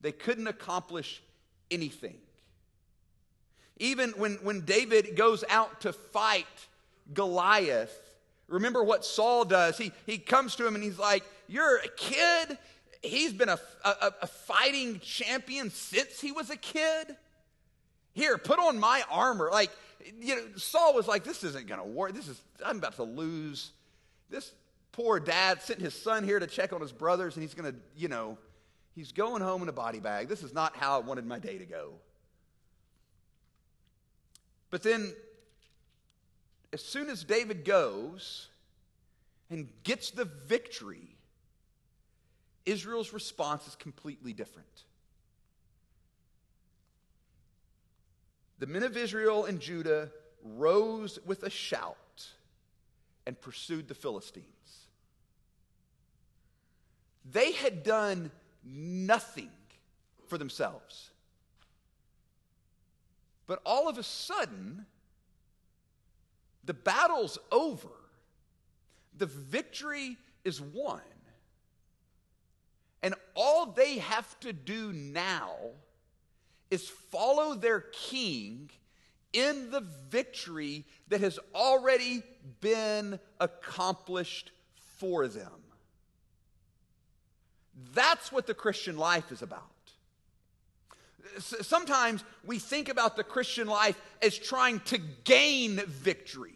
They 0.00 0.12
couldn't 0.12 0.46
accomplish 0.46 1.22
anything. 1.70 2.18
Even 3.78 4.10
when, 4.10 4.34
when 4.42 4.60
David 4.60 5.16
goes 5.16 5.44
out 5.48 5.80
to 5.80 5.92
fight 5.92 6.46
Goliath, 7.12 8.03
Remember 8.48 8.82
what 8.84 9.04
Saul 9.04 9.44
does. 9.44 9.78
He, 9.78 9.92
he 10.06 10.18
comes 10.18 10.56
to 10.56 10.66
him 10.66 10.74
and 10.74 10.84
he's 10.84 10.98
like, 10.98 11.24
You're 11.48 11.78
a 11.78 11.88
kid. 11.88 12.58
He's 13.02 13.32
been 13.32 13.48
a, 13.48 13.58
a, 13.84 14.12
a 14.22 14.26
fighting 14.26 15.00
champion 15.00 15.70
since 15.70 16.20
he 16.20 16.32
was 16.32 16.50
a 16.50 16.56
kid. 16.56 17.16
Here, 18.12 18.38
put 18.38 18.58
on 18.58 18.78
my 18.78 19.02
armor. 19.10 19.50
Like, 19.50 19.70
you 20.20 20.36
know, 20.36 20.42
Saul 20.56 20.94
was 20.94 21.08
like, 21.08 21.24
This 21.24 21.42
isn't 21.44 21.66
going 21.66 21.80
to 21.80 21.86
work. 21.86 22.12
This 22.12 22.28
is, 22.28 22.40
I'm 22.64 22.78
about 22.78 22.96
to 22.96 23.04
lose. 23.04 23.72
This 24.30 24.52
poor 24.92 25.18
dad 25.18 25.62
sent 25.62 25.80
his 25.80 25.94
son 25.94 26.24
here 26.24 26.38
to 26.38 26.46
check 26.46 26.72
on 26.72 26.80
his 26.80 26.92
brothers, 26.92 27.36
and 27.36 27.42
he's 27.42 27.54
going 27.54 27.72
to, 27.72 27.78
you 27.96 28.08
know, 28.08 28.38
he's 28.94 29.12
going 29.12 29.42
home 29.42 29.62
in 29.62 29.68
a 29.68 29.72
body 29.72 30.00
bag. 30.00 30.28
This 30.28 30.42
is 30.42 30.54
not 30.54 30.76
how 30.76 31.00
I 31.00 31.02
wanted 31.04 31.26
my 31.26 31.38
day 31.38 31.58
to 31.58 31.66
go. 31.66 31.94
But 34.70 34.82
then 34.82 35.14
as 36.74 36.82
soon 36.82 37.08
as 37.08 37.22
David 37.22 37.64
goes 37.64 38.48
and 39.48 39.68
gets 39.84 40.10
the 40.10 40.24
victory, 40.24 41.16
Israel's 42.66 43.12
response 43.12 43.68
is 43.68 43.76
completely 43.76 44.32
different. 44.32 44.82
The 48.58 48.66
men 48.66 48.82
of 48.82 48.96
Israel 48.96 49.44
and 49.44 49.60
Judah 49.60 50.10
rose 50.42 51.20
with 51.24 51.44
a 51.44 51.50
shout 51.50 52.26
and 53.24 53.40
pursued 53.40 53.86
the 53.86 53.94
Philistines. 53.94 54.46
They 57.30 57.52
had 57.52 57.84
done 57.84 58.32
nothing 58.64 59.50
for 60.26 60.38
themselves. 60.38 61.10
But 63.46 63.60
all 63.64 63.88
of 63.88 63.96
a 63.96 64.02
sudden, 64.02 64.86
the 66.66 66.74
battle's 66.74 67.38
over. 67.50 67.88
The 69.16 69.26
victory 69.26 70.16
is 70.44 70.60
won. 70.60 71.00
And 73.02 73.14
all 73.34 73.66
they 73.66 73.98
have 73.98 74.38
to 74.40 74.52
do 74.52 74.92
now 74.92 75.50
is 76.70 76.88
follow 76.88 77.54
their 77.54 77.80
king 77.80 78.70
in 79.32 79.70
the 79.70 79.82
victory 80.08 80.84
that 81.08 81.20
has 81.20 81.38
already 81.54 82.22
been 82.60 83.18
accomplished 83.40 84.52
for 84.98 85.28
them. 85.28 85.50
That's 87.92 88.32
what 88.32 88.46
the 88.46 88.54
Christian 88.54 88.96
life 88.96 89.32
is 89.32 89.42
about. 89.42 89.73
Sometimes 91.38 92.24
we 92.44 92.58
think 92.58 92.88
about 92.88 93.16
the 93.16 93.24
Christian 93.24 93.66
life 93.66 94.00
as 94.22 94.36
trying 94.36 94.80
to 94.80 94.98
gain 95.24 95.76
victory 95.86 96.54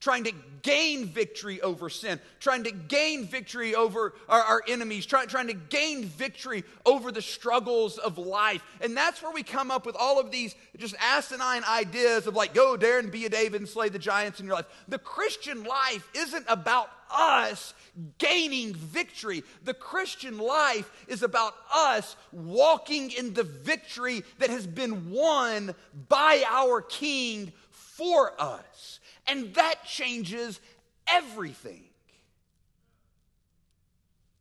trying 0.00 0.24
to 0.24 0.32
gain 0.62 1.06
victory 1.06 1.60
over 1.60 1.88
sin, 1.88 2.20
trying 2.40 2.64
to 2.64 2.70
gain 2.70 3.24
victory 3.26 3.74
over 3.74 4.14
our, 4.28 4.40
our, 4.40 4.62
enemies, 4.68 5.06
try, 5.06 5.24
trying 5.24 5.46
to 5.46 5.54
gain 5.54 6.04
victory 6.04 6.64
over 6.84 7.10
the 7.10 7.22
struggles 7.22 7.98
of 7.98 8.18
life. 8.18 8.62
And 8.80 8.96
that's 8.96 9.22
where 9.22 9.32
we 9.32 9.42
come 9.42 9.70
up 9.70 9.86
with 9.86 9.96
all 9.98 10.20
of 10.20 10.30
these 10.30 10.54
just 10.76 10.94
asinine 11.00 11.64
ideas 11.64 12.26
of 12.26 12.34
like, 12.34 12.54
go 12.54 12.74
and 12.74 13.10
be 13.10 13.26
a 13.26 13.28
David 13.28 13.60
and 13.60 13.68
slay 13.68 13.88
the 13.88 13.98
giants 13.98 14.40
in 14.40 14.46
your 14.46 14.56
life. 14.56 14.66
The 14.88 14.98
Christian 14.98 15.64
life 15.64 16.08
isn't 16.14 16.44
about 16.48 16.90
us 17.10 17.74
gaining 18.18 18.74
victory. 18.74 19.42
The 19.64 19.74
Christian 19.74 20.38
life 20.38 20.90
is 21.08 21.22
about 21.22 21.54
us 21.74 22.16
walking 22.32 23.10
in 23.10 23.34
the 23.34 23.42
victory 23.42 24.22
that 24.38 24.50
has 24.50 24.66
been 24.66 25.10
won 25.10 25.74
by 26.08 26.44
our 26.46 26.82
King 26.82 27.52
for 27.70 28.40
us. 28.40 28.97
And 29.28 29.54
that 29.54 29.84
changes 29.84 30.60
everything. 31.06 31.84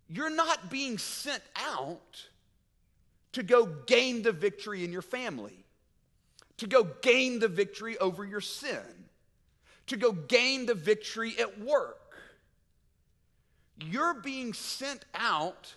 You're 0.09 0.29
not 0.29 0.69
being 0.69 0.97
sent 0.97 1.43
out 1.55 2.27
to 3.33 3.43
go 3.43 3.65
gain 3.65 4.23
the 4.23 4.31
victory 4.31 4.85
in 4.85 4.91
your 4.91 5.01
family, 5.01 5.65
to 6.57 6.67
go 6.67 6.83
gain 7.01 7.39
the 7.39 7.49
victory 7.49 7.97
over 7.97 8.23
your 8.23 8.41
sin, 8.41 8.81
to 9.87 9.97
go 9.97 10.11
gain 10.11 10.65
the 10.65 10.73
victory 10.73 11.35
at 11.39 11.59
work. 11.59 12.15
You're 13.79 14.15
being 14.15 14.53
sent 14.53 15.05
out 15.13 15.75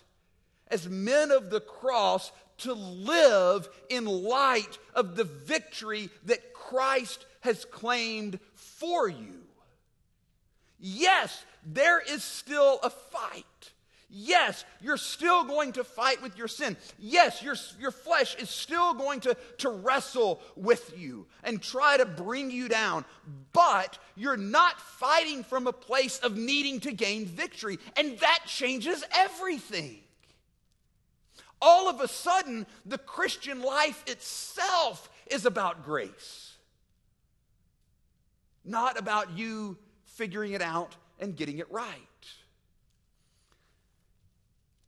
as 0.69 0.87
men 0.87 1.31
of 1.31 1.49
the 1.49 1.59
cross 1.59 2.31
to 2.59 2.73
live 2.73 3.67
in 3.89 4.05
light 4.05 4.77
of 4.95 5.15
the 5.15 5.23
victory 5.23 6.09
that 6.25 6.53
Christ 6.53 7.25
has 7.41 7.65
claimed 7.65 8.39
for 8.81 9.07
you. 9.07 9.43
Yes, 10.79 11.45
there 11.63 11.99
is 11.99 12.23
still 12.23 12.79
a 12.81 12.89
fight. 12.89 13.45
Yes, 14.09 14.65
you're 14.81 14.97
still 14.97 15.45
going 15.45 15.73
to 15.73 15.83
fight 15.83 16.21
with 16.21 16.35
your 16.37 16.47
sin. 16.47 16.75
Yes, 16.99 17.43
your, 17.43 17.55
your 17.79 17.91
flesh 17.91 18.35
is 18.35 18.49
still 18.49 18.95
going 18.95 19.19
to, 19.21 19.37
to 19.59 19.69
wrestle 19.69 20.41
with 20.57 20.97
you 20.97 21.27
and 21.43 21.61
try 21.61 21.95
to 21.95 22.05
bring 22.05 22.49
you 22.49 22.67
down. 22.67 23.05
But 23.53 23.99
you're 24.17 24.35
not 24.35 24.81
fighting 24.81 25.43
from 25.43 25.67
a 25.67 25.71
place 25.71 26.17
of 26.19 26.35
needing 26.35 26.79
to 26.81 26.91
gain 26.91 27.25
victory. 27.25 27.77
And 27.95 28.17
that 28.19 28.39
changes 28.47 29.03
everything. 29.15 29.99
All 31.61 31.87
of 31.87 32.01
a 32.01 32.07
sudden, 32.07 32.65
the 32.85 32.97
Christian 32.97 33.61
life 33.61 34.03
itself 34.07 35.09
is 35.27 35.45
about 35.45 35.85
grace 35.85 36.50
not 38.63 38.97
about 38.97 39.37
you 39.37 39.77
figuring 40.05 40.53
it 40.53 40.61
out 40.61 40.95
and 41.19 41.35
getting 41.35 41.59
it 41.59 41.71
right. 41.71 41.97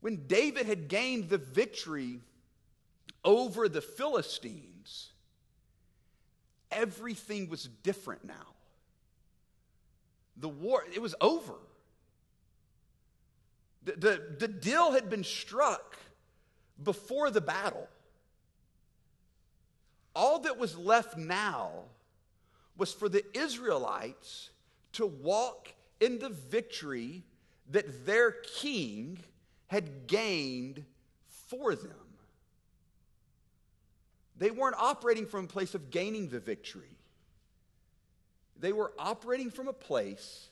When 0.01 0.27
David 0.27 0.65
had 0.65 0.89
gained 0.89 1.29
the 1.29 1.37
victory 1.37 2.19
over 3.23 3.69
the 3.69 3.81
Philistines, 3.81 5.11
everything 6.71 7.49
was 7.49 7.69
different 7.83 8.25
now. 8.25 8.33
The 10.37 10.49
war, 10.49 10.83
it 10.93 11.01
was 11.01 11.15
over. 11.21 11.53
The, 13.85 13.91
the, 13.93 14.35
the 14.39 14.47
deal 14.47 14.91
had 14.91 15.09
been 15.09 15.23
struck 15.23 15.97
before 16.83 17.29
the 17.29 17.41
battle. 17.41 17.87
All 20.15 20.39
that 20.39 20.57
was 20.57 20.77
left 20.77 21.17
now 21.17 21.83
was 22.77 22.91
for 22.91 23.09
the 23.09 23.23
Israelites 23.37 24.49
to 24.93 25.05
walk 25.05 25.73
in 25.99 26.19
the 26.19 26.29
victory 26.29 27.23
that 27.71 28.05
their 28.05 28.31
king 28.31 29.19
had 29.67 30.07
gained 30.07 30.83
for 31.49 31.75
them. 31.75 31.91
They 34.37 34.51
weren't 34.51 34.75
operating 34.77 35.25
from 35.25 35.45
a 35.45 35.47
place 35.47 35.75
of 35.75 35.89
gaining 35.89 36.29
the 36.29 36.39
victory. 36.39 36.97
They 38.59 38.73
were 38.73 38.93
operating 38.97 39.51
from 39.51 39.67
a 39.67 39.73
place 39.73 40.49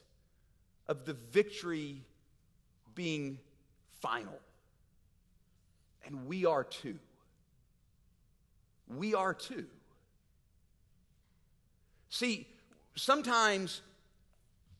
of 0.86 1.04
the 1.04 1.14
victory 1.14 2.02
being 2.94 3.38
final. 4.00 4.38
And 6.04 6.26
we 6.26 6.44
are 6.46 6.64
too. 6.64 6.98
We 8.88 9.14
are 9.14 9.34
too. 9.34 9.66
See, 12.12 12.46
sometimes 12.94 13.80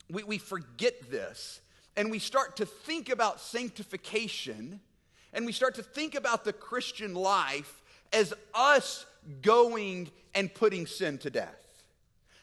we, 0.07 0.23
we 0.23 0.37
forget 0.37 1.09
this 1.09 1.61
and 1.97 2.11
we 2.11 2.19
start 2.19 2.57
to 2.57 2.65
think 2.67 3.09
about 3.09 3.41
sanctification 3.41 4.79
and 5.33 5.43
we 5.43 5.51
start 5.51 5.73
to 5.75 5.83
think 5.83 6.13
about 6.13 6.45
the 6.45 6.53
Christian 6.53 7.15
life 7.15 7.81
as 8.13 8.35
us 8.53 9.07
going 9.41 10.11
and 10.35 10.53
putting 10.53 10.85
sin 10.85 11.17
to 11.17 11.31
death. 11.31 11.57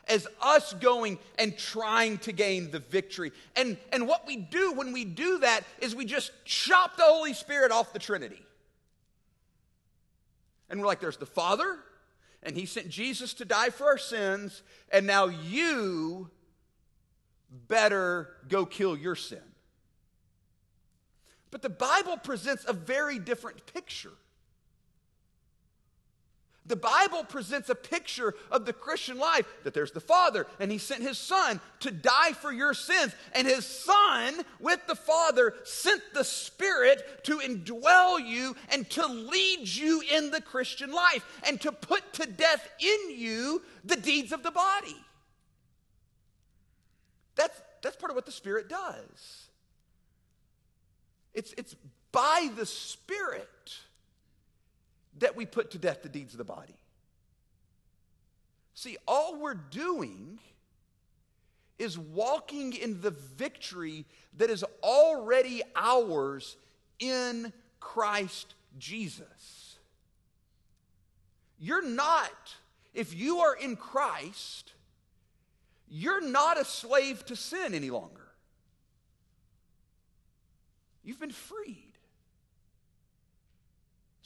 As 0.09 0.27
us 0.43 0.73
going 0.73 1.21
and 1.39 1.57
trying 1.57 2.19
to 2.19 2.33
gain 2.33 2.73
the 2.73 2.81
victory. 2.81 3.31
And, 3.55 3.77
and 3.93 4.09
what 4.09 4.27
we 4.27 4.35
do 4.35 4.73
when 4.73 4.93
we 4.93 5.05
do 5.05 5.39
that 5.39 5.63
is 5.79 5.95
we 5.95 6.05
just 6.05 6.33
chop 6.45 6.97
the 6.97 7.05
Holy 7.05 7.33
Spirit 7.33 7.71
off 7.71 7.93
the 7.93 8.01
Trinity. 8.01 8.43
And 10.69 10.81
we're 10.81 10.87
like, 10.87 10.99
there's 10.99 11.17
the 11.17 11.27
Father, 11.27 11.79
and 12.43 12.57
he 12.57 12.67
sent 12.67 12.89
Jesus 12.89 13.35
to 13.35 13.45
die 13.45 13.71
for 13.71 13.87
our 13.87 13.99
sins, 13.99 14.63
and 14.91 15.07
now 15.07 15.27
you 15.27 16.31
better 17.69 18.37
go 18.49 18.65
kill 18.65 18.97
your 18.97 19.17
sin. 19.17 19.43
But 21.51 21.63
the 21.63 21.69
Bible 21.69 22.17
presents 22.17 22.65
a 22.67 22.73
very 22.73 23.19
different 23.19 23.67
picture. 23.73 24.13
The 26.71 26.77
Bible 26.77 27.25
presents 27.25 27.69
a 27.69 27.75
picture 27.75 28.33
of 28.49 28.65
the 28.65 28.73
Christian 28.73 29.19
life 29.19 29.45
that 29.65 29.75
there's 29.75 29.91
the 29.91 29.99
Father, 29.99 30.47
and 30.61 30.71
He 30.71 30.79
sent 30.79 31.03
His 31.03 31.19
Son 31.19 31.61
to 31.81 31.91
die 31.91 32.31
for 32.33 32.53
your 32.53 32.75
sins. 32.75 33.13
And 33.35 33.45
His 33.45 33.67
Son, 33.67 34.35
with 34.61 34.79
the 34.87 34.95
Father, 34.95 35.53
sent 35.65 36.01
the 36.15 36.23
Spirit 36.23 37.25
to 37.25 37.39
indwell 37.39 38.25
you 38.25 38.55
and 38.73 38.89
to 38.91 39.05
lead 39.05 39.67
you 39.67 40.01
in 40.15 40.31
the 40.31 40.41
Christian 40.41 40.93
life 40.93 41.27
and 41.45 41.61
to 41.61 41.73
put 41.73 42.13
to 42.13 42.27
death 42.27 42.71
in 42.79 43.19
you 43.19 43.63
the 43.85 43.97
deeds 43.97 44.31
of 44.31 44.45
the 44.45 44.53
body. 44.53 44.97
That's, 47.35 47.61
that's 47.83 47.97
part 47.97 48.11
of 48.11 48.15
what 48.15 48.27
the 48.27 48.33
Spirit 48.33 48.69
does. 48.69 49.49
It's, 51.35 51.53
it's 51.59 51.75
by 52.13 52.49
the 52.55 52.65
Spirit 52.65 53.49
that 55.19 55.37
we 55.37 55.47
put 55.47 55.73
to 55.73 55.79
death 55.79 56.03
the 56.03 56.09
deeds 56.09 56.35
of 56.35 56.39
the 56.39 56.45
body. 56.45 56.77
See, 58.75 58.97
all 59.07 59.39
we're 59.39 59.55
doing 59.55 60.39
is 61.79 61.99
walking 61.99 62.75
in 62.75 63.01
the 63.01 63.11
victory 63.11 64.05
that 64.37 64.51
is 64.51 64.65
already 64.83 65.63
ours 65.75 66.57
in 66.99 67.53
Christ 67.81 68.55
Jesus. 68.79 69.79
You're 71.59 71.87
not, 71.87 72.55
if 72.95 73.15
you 73.15 73.39
are 73.39 73.55
in 73.55 73.77
Christ, 73.77 74.73
you're 75.89 76.27
not 76.27 76.59
a 76.59 76.65
slave 76.65 77.25
to 77.27 77.37
sin 77.37 77.75
any 77.75 77.91
longer. 77.91 78.29
You've 81.03 81.21
been 81.21 81.31
freed. 81.33 81.90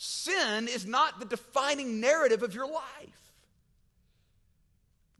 Sin 0.04 0.68
is 0.68 0.84
not 0.84 1.18
the 1.18 1.24
defining 1.24 1.98
narrative 1.98 2.42
of 2.42 2.54
your 2.54 2.70
life. 2.70 3.32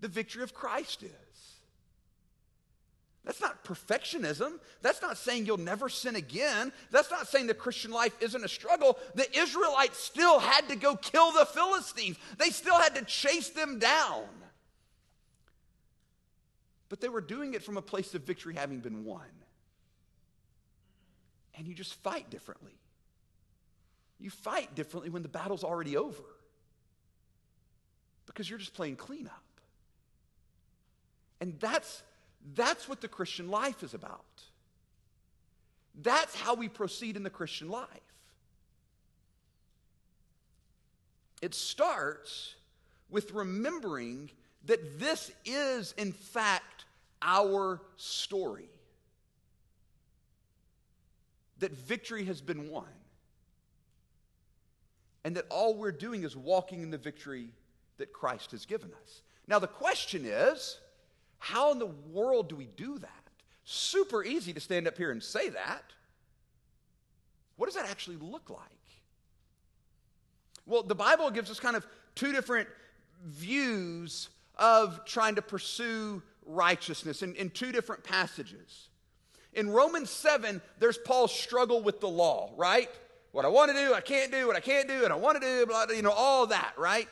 The 0.00 0.08
victory 0.08 0.42
of 0.42 0.52
Christ 0.52 1.02
is. 1.02 1.10
That's 3.24 3.40
not 3.40 3.64
perfectionism. 3.64 4.60
That's 4.82 5.00
not 5.00 5.16
saying 5.16 5.46
you'll 5.46 5.56
never 5.56 5.88
sin 5.88 6.16
again. 6.16 6.70
That's 6.90 7.10
not 7.10 7.28
saying 7.28 7.46
the 7.46 7.54
Christian 7.54 7.92
life 7.92 8.14
isn't 8.20 8.44
a 8.44 8.48
struggle. 8.48 8.98
The 9.14 9.26
Israelites 9.34 9.98
still 9.98 10.38
had 10.38 10.68
to 10.68 10.76
go 10.76 10.96
kill 10.96 11.32
the 11.32 11.46
Philistines, 11.46 12.18
they 12.36 12.50
still 12.50 12.78
had 12.78 12.94
to 12.96 13.04
chase 13.06 13.48
them 13.48 13.78
down. 13.78 14.24
But 16.90 17.00
they 17.00 17.08
were 17.08 17.22
doing 17.22 17.54
it 17.54 17.62
from 17.62 17.78
a 17.78 17.82
place 17.82 18.14
of 18.14 18.24
victory 18.24 18.54
having 18.54 18.80
been 18.80 19.06
won. 19.06 19.24
And 21.56 21.66
you 21.66 21.72
just 21.72 21.94
fight 21.94 22.28
differently. 22.28 22.74
You 24.18 24.30
fight 24.30 24.74
differently 24.74 25.10
when 25.10 25.22
the 25.22 25.28
battle's 25.28 25.64
already 25.64 25.96
over 25.96 26.22
because 28.26 28.48
you're 28.48 28.58
just 28.58 28.74
playing 28.74 28.96
cleanup. 28.96 29.42
And 31.40 31.58
that's, 31.60 32.02
that's 32.54 32.88
what 32.88 33.00
the 33.00 33.08
Christian 33.08 33.50
life 33.50 33.82
is 33.82 33.94
about. 33.94 34.24
That's 36.02 36.34
how 36.34 36.54
we 36.54 36.68
proceed 36.68 37.16
in 37.16 37.22
the 37.22 37.30
Christian 37.30 37.68
life. 37.68 37.88
It 41.42 41.54
starts 41.54 42.54
with 43.10 43.32
remembering 43.32 44.30
that 44.64 44.98
this 44.98 45.30
is, 45.44 45.92
in 45.98 46.12
fact, 46.12 46.86
our 47.20 47.80
story. 47.96 48.68
That 51.58 51.72
victory 51.72 52.24
has 52.24 52.40
been 52.40 52.70
won. 52.70 52.86
And 55.24 55.36
that 55.36 55.46
all 55.50 55.74
we're 55.74 55.92
doing 55.92 56.22
is 56.22 56.36
walking 56.36 56.82
in 56.82 56.90
the 56.90 56.98
victory 56.98 57.48
that 57.98 58.12
Christ 58.12 58.50
has 58.50 58.66
given 58.66 58.90
us. 59.02 59.22
Now, 59.46 59.58
the 59.58 59.66
question 59.66 60.24
is 60.24 60.78
how 61.38 61.72
in 61.72 61.78
the 61.78 61.90
world 62.12 62.48
do 62.48 62.56
we 62.56 62.66
do 62.76 62.98
that? 62.98 63.10
Super 63.64 64.24
easy 64.24 64.52
to 64.52 64.60
stand 64.60 64.86
up 64.86 64.96
here 64.96 65.10
and 65.10 65.22
say 65.22 65.48
that. 65.50 65.84
What 67.56 67.66
does 67.66 67.74
that 67.74 67.88
actually 67.88 68.16
look 68.16 68.50
like? 68.50 68.60
Well, 70.66 70.82
the 70.82 70.94
Bible 70.94 71.30
gives 71.30 71.50
us 71.50 71.60
kind 71.60 71.76
of 71.76 71.86
two 72.14 72.32
different 72.32 72.68
views 73.24 74.30
of 74.56 75.04
trying 75.04 75.34
to 75.34 75.42
pursue 75.42 76.22
righteousness 76.46 77.22
in, 77.22 77.34
in 77.36 77.50
two 77.50 77.72
different 77.72 78.04
passages. 78.04 78.88
In 79.52 79.70
Romans 79.70 80.10
7, 80.10 80.60
there's 80.78 80.98
Paul's 80.98 81.32
struggle 81.32 81.82
with 81.82 82.00
the 82.00 82.08
law, 82.08 82.50
right? 82.56 82.90
What 83.34 83.44
I 83.44 83.48
want 83.48 83.72
to 83.72 83.76
do, 83.76 83.92
I 83.92 84.00
can't 84.00 84.30
do, 84.30 84.46
what 84.46 84.54
I 84.54 84.60
can't 84.60 84.86
do, 84.86 85.02
and 85.02 85.12
I 85.12 85.16
want 85.16 85.42
to 85.42 85.44
do, 85.44 85.66
blah, 85.66 85.86
you 85.92 86.02
know, 86.02 86.12
all 86.12 86.46
that, 86.46 86.72
right? 86.76 87.08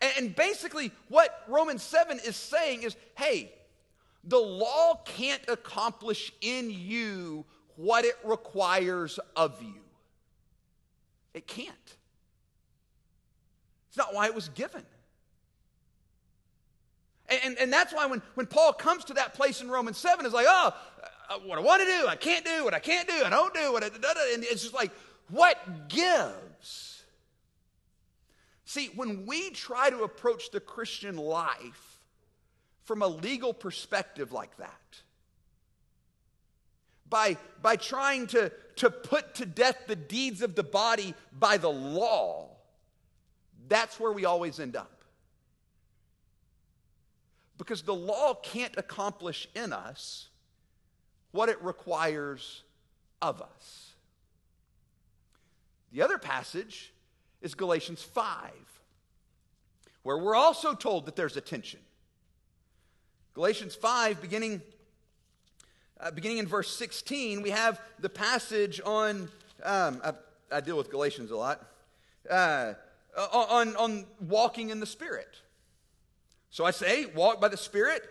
And, 0.00 0.12
and 0.16 0.34
basically, 0.34 0.92
what 1.08 1.42
Romans 1.46 1.82
7 1.82 2.18
is 2.24 2.36
saying 2.36 2.84
is 2.84 2.96
hey, 3.16 3.52
the 4.24 4.38
law 4.38 4.98
can't 5.04 5.42
accomplish 5.46 6.32
in 6.40 6.70
you 6.70 7.44
what 7.76 8.06
it 8.06 8.14
requires 8.24 9.20
of 9.36 9.62
you. 9.62 9.74
It 11.34 11.46
can't. 11.46 11.68
It's 13.88 13.98
not 13.98 14.14
why 14.14 14.28
it 14.28 14.34
was 14.34 14.48
given. 14.48 14.86
And, 17.28 17.40
and, 17.44 17.58
and, 17.58 17.70
that's 17.70 17.92
why 17.92 18.06
when, 18.06 18.22
when 18.36 18.46
Paul 18.46 18.72
comes 18.72 19.04
to 19.04 19.14
that 19.14 19.34
place 19.34 19.60
in 19.60 19.68
Romans 19.68 19.98
7, 19.98 20.24
it's 20.24 20.34
like, 20.34 20.46
oh, 20.48 20.74
uh, 21.28 21.34
what 21.40 21.58
I 21.58 21.60
want 21.60 21.82
to 21.82 21.86
do, 21.86 22.06
I 22.08 22.16
can't 22.16 22.44
do, 22.46 22.64
what 22.64 22.72
I 22.72 22.78
can't 22.78 23.06
do, 23.06 23.22
I 23.22 23.28
don't 23.28 23.52
do, 23.52 23.70
what 23.70 23.84
I, 23.84 23.88
and 24.32 24.42
it's 24.42 24.62
just 24.62 24.72
like, 24.72 24.92
what 25.28 25.88
gives? 25.88 27.02
See, 28.64 28.90
when 28.94 29.26
we 29.26 29.50
try 29.50 29.90
to 29.90 30.02
approach 30.02 30.50
the 30.50 30.60
Christian 30.60 31.16
life 31.16 32.00
from 32.84 33.02
a 33.02 33.06
legal 33.06 33.52
perspective 33.52 34.32
like 34.32 34.56
that, 34.58 34.72
by, 37.08 37.36
by 37.62 37.76
trying 37.76 38.26
to, 38.28 38.52
to 38.76 38.90
put 38.90 39.36
to 39.36 39.46
death 39.46 39.86
the 39.86 39.96
deeds 39.96 40.42
of 40.42 40.54
the 40.54 40.62
body 40.62 41.14
by 41.32 41.56
the 41.56 41.70
law, 41.70 42.48
that's 43.68 43.98
where 43.98 44.12
we 44.12 44.24
always 44.24 44.60
end 44.60 44.76
up. 44.76 45.04
Because 47.58 47.82
the 47.82 47.94
law 47.94 48.34
can't 48.34 48.74
accomplish 48.76 49.48
in 49.54 49.72
us 49.72 50.28
what 51.32 51.48
it 51.48 51.62
requires 51.62 52.62
of 53.22 53.40
us. 53.40 53.85
The 55.92 56.02
other 56.02 56.18
passage 56.18 56.92
is 57.40 57.54
Galatians 57.54 58.02
5, 58.02 58.50
where 60.02 60.18
we're 60.18 60.34
also 60.34 60.74
told 60.74 61.06
that 61.06 61.16
there's 61.16 61.36
a 61.36 61.40
tension. 61.40 61.80
Galatians 63.34 63.74
5, 63.74 64.20
beginning, 64.20 64.62
uh, 66.00 66.10
beginning 66.10 66.38
in 66.38 66.46
verse 66.46 66.74
16, 66.76 67.42
we 67.42 67.50
have 67.50 67.80
the 67.98 68.08
passage 68.08 68.80
on, 68.84 69.28
um, 69.62 70.00
I, 70.02 70.12
I, 70.50 70.60
deal 70.60 70.76
with 70.76 70.90
Galatians 70.90 71.30
a 71.30 71.36
lot, 71.36 71.64
uh, 72.30 72.74
on, 73.32 73.76
on 73.76 74.06
walking 74.20 74.70
in 74.70 74.80
the 74.80 74.86
Spirit. 74.86 75.28
So 76.50 76.64
I 76.64 76.70
say, 76.70 77.06
walk 77.06 77.40
by 77.40 77.48
the 77.48 77.56
Spirit. 77.56 78.02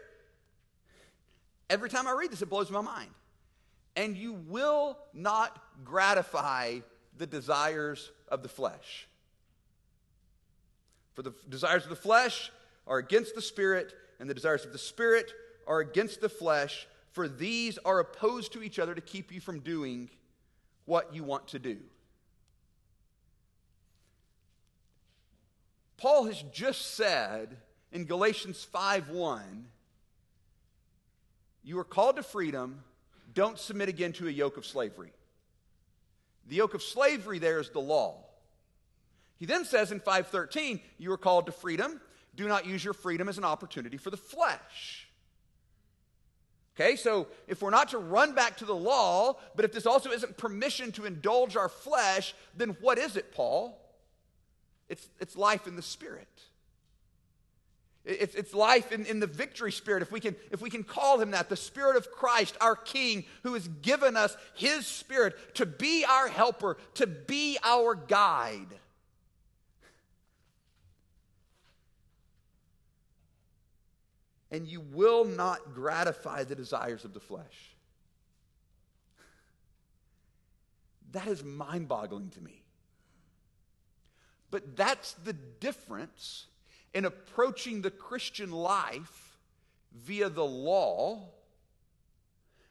Every 1.70 1.90
time 1.90 2.08
I 2.08 2.12
read 2.12 2.32
this, 2.32 2.42
it 2.42 2.50
blows 2.50 2.70
my 2.70 2.82
mind. 2.82 3.10
And 3.96 4.16
you 4.16 4.34
will 4.34 4.98
not 5.14 5.60
gratify 5.84 6.80
the 7.18 7.28
desires 7.28 8.12
of 8.30 8.44
the 8.44 8.50
flesh. 8.50 9.08
For 11.14 11.22
the 11.22 11.34
desires 11.50 11.84
of 11.84 11.90
the 11.90 11.96
flesh 11.96 12.52
are 12.88 12.98
against 12.98 13.36
the 13.36 13.42
Spirit, 13.42 13.94
and 14.20 14.30
the 14.30 14.34
desires 14.34 14.66
of 14.66 14.72
the 14.72 14.78
Spirit 14.78 15.32
are 15.66 15.80
against 15.80 16.22
the 16.22 16.30
flesh, 16.30 16.88
for 17.12 17.28
these 17.28 17.78
are 17.80 18.00
opposed 18.00 18.54
to 18.54 18.64
each 18.64 18.80
other 18.80 18.94
to 18.94 19.02
keep 19.02 19.32
you 19.32 19.40
from 19.40 19.60
doing 19.60 20.10
what 20.86 21.14
you 21.16 21.24
want 21.24 21.48
to 21.50 21.60
do. 21.60 21.78
Paul 25.98 26.26
has 26.26 26.44
just 26.52 26.96
said 26.96 27.58
in 27.92 28.06
Galatians 28.06 28.68
5:1, 28.72 29.70
you 31.64 31.80
are 31.80 31.86
called 31.86 32.18
to 32.18 32.24
freedom, 32.24 32.84
don't 33.34 33.58
submit 33.58 33.90
again 33.90 34.14
to 34.14 34.28
a 34.28 34.32
yoke 34.32 34.58
of 34.58 34.66
slavery. 34.66 35.14
The 36.48 36.56
yoke 36.58 36.74
of 36.74 36.84
slavery 36.84 37.40
there 37.40 37.60
is 37.60 37.70
the 37.70 37.80
law. 37.80 38.24
He 39.38 39.46
then 39.46 39.66
says 39.66 39.92
in 39.92 40.00
5:13, 40.00 40.80
you 40.98 41.12
are 41.12 41.18
called 41.18 41.48
to 41.48 41.52
freedom, 41.52 42.00
do 42.36 42.48
not 42.48 42.66
use 42.66 42.84
your 42.84 42.94
freedom 42.94 43.30
as 43.30 43.38
an 43.38 43.44
opportunity 43.44 43.98
for 43.98 44.10
the 44.10 44.18
flesh. 44.18 45.08
Okay, 46.76 46.98
so 46.98 47.28
if 47.48 47.62
we're 47.62 47.70
not 47.70 47.90
to 47.90 47.98
run 47.98 48.34
back 48.34 48.58
to 48.58 48.66
the 48.66 48.76
law, 48.76 49.38
but 49.56 49.64
if 49.64 49.72
this 49.72 49.86
also 49.86 50.12
isn't 50.12 50.36
permission 50.38 50.92
to 50.94 51.06
indulge 51.06 51.56
our 51.56 51.70
flesh, 51.70 52.36
then 52.56 52.76
what 52.82 52.98
is 52.98 53.16
it, 53.16 53.34
Paul? 53.34 53.82
It's, 54.90 55.08
it's 55.22 55.38
life 55.38 55.68
in 55.68 55.78
the 55.78 55.82
Spirit. 55.82 56.28
It's, 58.06 58.36
it's 58.36 58.54
life 58.54 58.92
in, 58.92 59.06
in 59.08 59.20
the 59.20 59.28
victory 59.28 59.72
spirit, 59.72 60.04
if 60.04 60.12
we, 60.12 60.20
can, 60.20 60.36
if 60.52 60.62
we 60.62 60.70
can 60.70 60.84
call 60.84 61.20
him 61.20 61.32
that, 61.32 61.50
the 61.50 61.56
Spirit 61.56 61.96
of 61.96 62.12
Christ, 62.12 62.56
our 62.62 62.76
King, 62.76 63.26
who 63.42 63.56
has 63.56 63.68
given 63.68 64.16
us 64.16 64.38
his 64.54 64.86
Spirit 64.86 65.56
to 65.56 65.66
be 65.66 66.06
our 66.06 66.28
helper, 66.28 66.78
to 66.96 67.08
be 67.08 67.58
our 67.64 67.96
guide. 67.96 68.68
And 74.52 74.68
you 74.68 74.82
will 74.82 75.26
not 75.26 75.74
gratify 75.74 76.44
the 76.44 76.56
desires 76.56 77.06
of 77.06 77.14
the 77.14 77.20
flesh. 77.20 77.76
That 81.12 81.28
is 81.28 81.44
mind 81.44 81.88
boggling 81.88 82.30
to 82.30 82.42
me. 82.42 82.62
But 84.52 84.76
that's 84.78 85.14
the 85.14 85.34
difference 85.34 86.46
in 86.96 87.04
approaching 87.04 87.82
the 87.82 87.92
Christian 87.92 88.52
life 88.52 89.38
via 89.94 90.30
the 90.30 90.46
law 90.46 91.28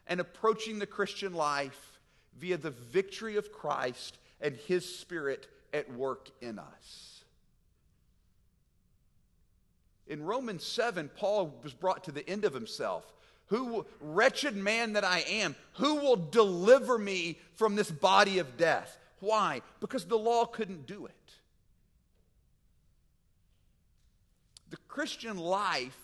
and 0.07 0.19
approaching 0.19 0.79
the 0.79 0.87
Christian 0.87 1.33
life 1.33 1.99
via 2.39 2.57
the 2.57 2.71
victory 2.71 3.37
of 3.37 3.51
Christ 3.51 4.17
and 4.41 4.55
His 4.55 4.97
Spirit 4.97 5.47
at 5.71 5.93
work 5.93 6.29
in 6.41 6.57
us. 6.57 7.23
In 10.07 10.23
Romans 10.23 10.63
7, 10.63 11.09
Paul 11.15 11.59
was 11.63 11.73
brought 11.73 12.03
to 12.05 12.11
the 12.11 12.27
end 12.27 12.45
of 12.45 12.53
himself. 12.53 13.11
Who, 13.47 13.85
wretched 13.99 14.55
man 14.55 14.93
that 14.93 15.03
I 15.03 15.19
am, 15.19 15.55
who 15.73 15.95
will 15.95 16.15
deliver 16.15 16.97
me 16.97 17.37
from 17.53 17.75
this 17.75 17.91
body 17.91 18.39
of 18.39 18.57
death? 18.57 18.97
Why? 19.19 19.61
Because 19.79 20.05
the 20.05 20.17
law 20.17 20.45
couldn't 20.45 20.87
do 20.87 21.05
it. 21.05 21.13
The 24.69 24.77
Christian 24.95 25.37
life 25.37 25.97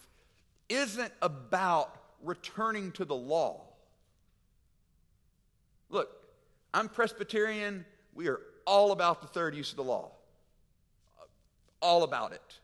isn't 0.68 1.14
about 1.22 1.96
returning 2.22 2.92
to 2.92 3.06
the 3.06 3.16
law. 3.16 3.62
Look, 5.90 6.10
I'm 6.74 6.90
Presbyterian. 6.90 7.86
We 8.14 8.28
are 8.28 8.42
all 8.68 8.92
about 8.92 9.22
the 9.22 9.30
third 9.30 9.56
use 9.56 9.72
of 9.72 9.78
the 9.78 9.86
law. 9.86 10.12
All 11.82 12.04
about 12.04 12.34
it. 12.34 12.60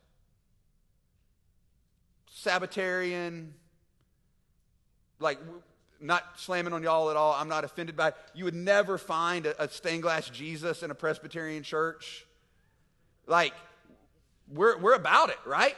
Sabbatarian, 2.33 3.53
like, 5.21 5.39
not 6.01 6.25
slamming 6.35 6.73
on 6.73 6.83
y'all 6.83 7.09
at 7.09 7.15
all. 7.15 7.35
I'm 7.39 7.47
not 7.47 7.63
offended 7.63 7.95
by 7.95 8.09
it. 8.09 8.15
You 8.35 8.43
would 8.43 8.53
never 8.53 8.97
find 8.97 9.45
a, 9.45 9.63
a 9.63 9.69
stained 9.69 10.01
glass 10.01 10.29
Jesus 10.29 10.83
in 10.83 10.91
a 10.91 10.95
Presbyterian 10.95 11.63
church. 11.63 12.25
Like, 13.27 13.53
we're, 14.51 14.77
we're 14.77 14.95
about 14.95 15.29
it, 15.29 15.39
right? 15.45 15.77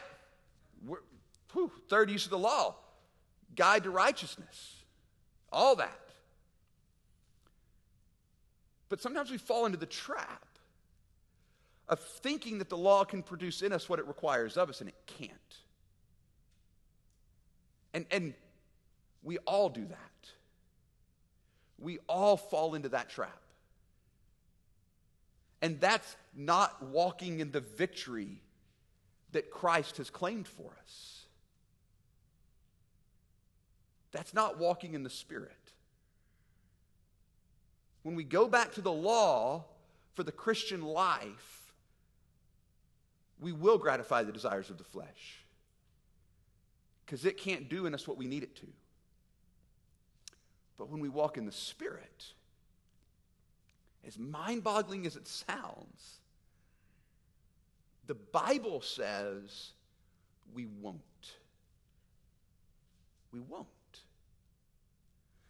Whew, 0.86 1.72
third 1.90 2.10
use 2.10 2.26
of 2.26 2.32
the 2.32 2.38
law, 2.38 2.76
guide 3.56 3.84
to 3.84 3.90
righteousness, 3.90 4.76
all 5.52 5.76
that. 5.78 6.00
But 8.90 9.02
sometimes 9.02 9.32
we 9.32 9.38
fall 9.38 9.66
into 9.66 9.78
the 9.78 9.86
trap 9.86 10.46
of 11.88 12.00
thinking 12.00 12.60
that 12.60 12.70
the 12.70 12.78
law 12.78 13.04
can 13.04 13.24
produce 13.24 13.62
in 13.62 13.72
us 13.74 13.90
what 13.90 14.00
it 14.00 14.08
requires 14.08 14.58
of 14.58 14.70
us, 14.70 14.80
and 14.80 14.90
it 14.90 14.96
can't. 15.06 15.32
And, 17.94 18.06
and 18.12 18.34
we 19.24 19.40
all 19.40 19.70
do 19.70 19.86
that. 19.86 20.30
We 21.80 22.00
all 22.08 22.38
fall 22.38 22.76
into 22.76 22.90
that 22.90 23.10
trap. 23.10 23.42
And 25.62 25.80
that's 25.80 26.16
not 26.36 26.84
walking 26.84 27.40
in 27.40 27.52
the 27.52 27.62
victory 27.62 28.42
that 29.32 29.52
Christ 29.52 29.98
has 29.98 30.10
claimed 30.10 30.48
for 30.48 30.72
us. 30.84 31.26
That's 34.12 34.34
not 34.34 34.58
walking 34.58 34.94
in 34.96 35.04
the 35.04 35.10
Spirit. 35.10 35.52
When 38.04 38.16
we 38.16 38.24
go 38.24 38.48
back 38.48 38.74
to 38.74 38.82
the 38.82 38.92
law 38.92 39.66
for 40.14 40.24
the 40.24 40.32
Christian 40.32 40.82
life, 40.82 41.74
we 43.40 43.52
will 43.52 43.78
gratify 43.78 44.24
the 44.24 44.32
desires 44.32 44.70
of 44.70 44.78
the 44.78 44.84
flesh 44.84 45.46
because 47.06 47.26
it 47.26 47.38
can't 47.38 47.70
do 47.70 47.86
in 47.86 47.94
us 47.94 48.08
what 48.08 48.18
we 48.18 48.28
need 48.28 48.44
it 48.44 48.56
to. 48.58 48.68
But 50.78 50.90
when 50.90 51.02
we 51.02 51.10
walk 51.10 51.38
in 51.38 51.46
the 51.46 51.52
Spirit, 51.52 52.26
as 54.08 54.18
mind 54.18 54.64
boggling 54.64 55.06
as 55.06 55.16
it 55.16 55.28
sounds, 55.28 56.19
the 58.10 58.16
Bible 58.16 58.82
says 58.82 59.70
we 60.56 60.66
won't. 60.82 61.00
We 63.32 63.40
won't. 63.40 63.68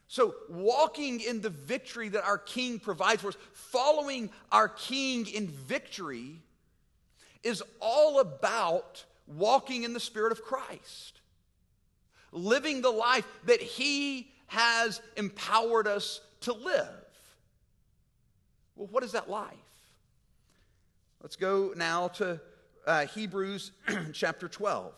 So, 0.09 0.35
walking 0.49 1.21
in 1.21 1.39
the 1.39 1.51
victory 1.51 2.09
that 2.09 2.25
our 2.25 2.37
King 2.37 2.77
provides 2.77 3.21
for 3.21 3.29
us, 3.29 3.37
following 3.53 4.29
our 4.51 4.67
King 4.67 5.25
in 5.27 5.47
victory, 5.47 6.41
is 7.43 7.63
all 7.79 8.19
about 8.19 9.05
walking 9.25 9.83
in 9.83 9.93
the 9.93 9.99
Spirit 10.01 10.33
of 10.33 10.43
Christ, 10.43 11.21
living 12.33 12.81
the 12.81 12.89
life 12.89 13.25
that 13.45 13.61
He 13.61 14.33
has 14.47 14.99
empowered 15.15 15.87
us 15.87 16.19
to 16.41 16.51
live. 16.51 16.89
Well, 18.75 18.89
what 18.91 19.05
is 19.05 19.13
that 19.13 19.29
life? 19.29 19.55
Let's 21.21 21.35
go 21.35 21.73
now 21.75 22.09
to 22.09 22.39
uh, 22.85 23.05
Hebrews 23.07 23.71
chapter 24.13 24.47
12. 24.47 24.93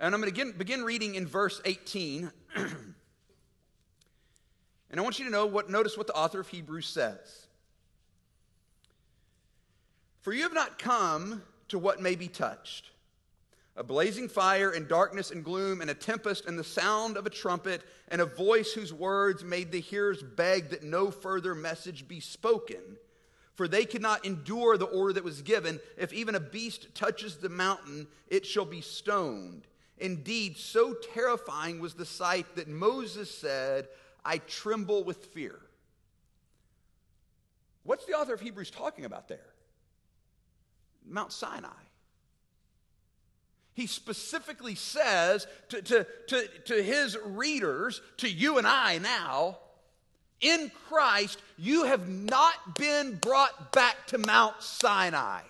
And 0.00 0.14
I'm 0.14 0.20
going 0.20 0.32
to 0.32 0.52
begin, 0.52 0.84
reading 0.84 1.16
in 1.16 1.26
verse 1.26 1.60
18. 1.64 2.30
and 2.56 2.94
I 4.94 5.00
want 5.00 5.18
you 5.18 5.24
to 5.24 5.30
know 5.30 5.46
what 5.46 5.68
notice 5.68 5.96
what 5.96 6.06
the 6.06 6.14
author 6.14 6.38
of 6.38 6.48
Hebrews 6.48 6.86
says. 6.86 7.46
For 10.20 10.32
you 10.32 10.42
have 10.42 10.54
not 10.54 10.78
come 10.78 11.42
to 11.68 11.78
what 11.78 12.00
may 12.00 12.14
be 12.14 12.28
touched 12.28 12.90
a 13.78 13.84
blazing 13.84 14.28
fire 14.28 14.70
and 14.70 14.88
darkness 14.88 15.30
and 15.30 15.44
gloom 15.44 15.80
and 15.80 15.88
a 15.88 15.94
tempest 15.94 16.46
and 16.46 16.58
the 16.58 16.64
sound 16.64 17.16
of 17.16 17.26
a 17.26 17.30
trumpet 17.30 17.80
and 18.08 18.20
a 18.20 18.26
voice 18.26 18.72
whose 18.72 18.92
words 18.92 19.44
made 19.44 19.70
the 19.70 19.80
hearers 19.80 20.20
beg 20.20 20.70
that 20.70 20.82
no 20.82 21.12
further 21.12 21.54
message 21.54 22.08
be 22.08 22.18
spoken. 22.18 22.82
For 23.54 23.68
they 23.68 23.84
could 23.84 24.02
not 24.02 24.26
endure 24.26 24.76
the 24.76 24.86
order 24.86 25.12
that 25.12 25.22
was 25.22 25.42
given. 25.42 25.78
If 25.96 26.12
even 26.12 26.34
a 26.34 26.40
beast 26.40 26.92
touches 26.96 27.36
the 27.36 27.48
mountain, 27.48 28.08
it 28.26 28.44
shall 28.44 28.64
be 28.64 28.80
stoned. 28.80 29.68
Indeed, 29.98 30.56
so 30.56 30.94
terrifying 31.14 31.78
was 31.78 31.94
the 31.94 32.04
sight 32.04 32.56
that 32.56 32.66
Moses 32.66 33.30
said, 33.30 33.86
I 34.24 34.38
tremble 34.38 35.04
with 35.04 35.26
fear. 35.26 35.60
What's 37.84 38.06
the 38.06 38.14
author 38.14 38.34
of 38.34 38.40
Hebrews 38.40 38.72
talking 38.72 39.04
about 39.04 39.28
there? 39.28 39.54
Mount 41.06 41.32
Sinai. 41.32 41.68
He 43.78 43.86
specifically 43.86 44.74
says 44.74 45.46
to, 45.68 45.80
to, 45.80 46.06
to, 46.26 46.48
to 46.64 46.82
his 46.82 47.16
readers, 47.24 48.02
to 48.16 48.28
you 48.28 48.58
and 48.58 48.66
I 48.66 48.98
now, 48.98 49.58
in 50.40 50.72
Christ, 50.88 51.40
you 51.56 51.84
have 51.84 52.08
not 52.08 52.76
been 52.76 53.14
brought 53.14 53.70
back 53.70 54.08
to 54.08 54.18
Mount 54.18 54.60
Sinai. 54.64 55.42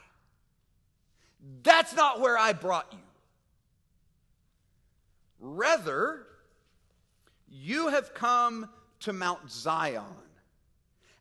That's 1.62 1.96
not 1.96 2.20
where 2.20 2.36
I 2.36 2.52
brought 2.52 2.92
you. 2.92 2.98
Rather, 5.40 6.26
you 7.50 7.88
have 7.88 8.12
come 8.12 8.68
to 9.00 9.14
Mount 9.14 9.50
Zion 9.50 10.04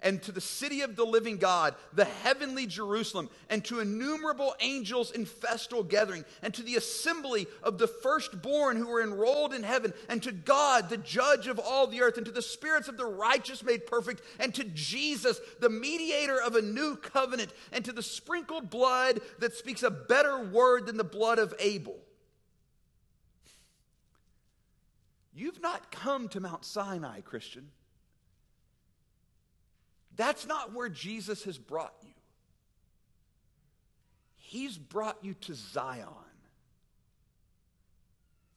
and 0.02 0.22
to 0.22 0.32
the 0.32 0.42
city 0.42 0.82
of 0.82 0.96
the 0.96 1.06
living 1.06 1.38
God, 1.38 1.74
the 1.94 2.06
heavenly 2.06 2.68
Jerusalem, 2.68 3.30
and 3.50 3.66
to 3.66 3.80
innumerable 3.80 4.56
angels 4.60 5.12
in 5.12 5.26
festal 5.26 5.84
gathering, 5.84 6.24
and 6.44 6.54
to 6.54 6.62
the 6.62 6.76
assembly 6.76 7.48
of 7.64 7.78
the 7.78 7.88
firstborn 7.88 8.78
who 8.78 8.88
were 8.88 9.02
enrolled 9.02 9.54
in 9.54 9.64
heaven, 9.64 9.94
and 10.08 10.22
to 10.24 10.32
God, 10.32 10.90
the 10.90 10.98
judge 10.98 11.48
of 11.48 11.60
all 11.60 11.88
the 11.88 12.02
earth, 12.02 12.18
and 12.18 12.26
to 12.28 12.32
the 12.32 12.42
spirits 12.42 12.88
of 12.88 12.98
the 12.98 13.06
righteous 13.06 13.64
made 13.64 13.88
perfect, 13.88 14.22
and 14.40 14.54
to 14.54 14.64
Jesus, 14.66 15.40
the 15.60 15.70
mediator 15.70 16.40
of 16.40 16.56
a 16.56 16.62
new 16.62 16.96
covenant, 16.96 17.52
and 17.72 17.84
to 17.86 17.92
the 17.92 18.04
sprinkled 18.04 18.70
blood 18.70 19.20
that 19.40 19.56
speaks 19.56 19.82
a 19.82 19.90
better 19.90 20.44
word 20.44 20.86
than 20.86 20.98
the 20.98 21.04
blood 21.04 21.40
of 21.40 21.56
Abel. 21.60 21.98
You've 25.34 25.62
not 25.62 25.92
come 25.92 26.28
to 26.30 26.40
Mount 26.40 26.66
Sinai, 26.66 27.22
Christian. 27.22 27.70
That's 30.18 30.46
not 30.48 30.74
where 30.74 30.90
Jesus 30.90 31.44
has 31.44 31.58
brought 31.58 31.94
you. 32.02 32.10
He's 34.36 34.78
brought 34.78 35.18
you 35.22 35.36
to 35.42 35.54
Zion. 35.54 36.08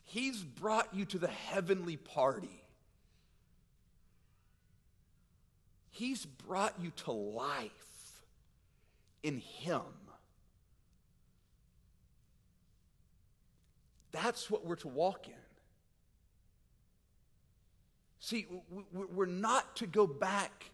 He's 0.05 0.43
brought 0.43 0.93
you 0.95 1.05
to 1.05 1.19
the 1.19 1.29
heavenly 1.29 1.97
party. 1.97 2.65
He's 5.91 6.25
brought 6.25 6.75
you 6.81 6.93
to 7.05 7.13
life 7.13 7.71
in 9.23 9.39
Him. 9.39 9.83
That's 14.13 14.51
what 14.51 14.65
we're 14.65 14.77
to 14.77 14.89
walk 14.89 15.29
in. 15.29 15.35
See, 18.19 18.47
we're 18.93 19.27
not 19.27 19.77
to 19.77 19.87
go 19.87 20.07
back 20.07 20.71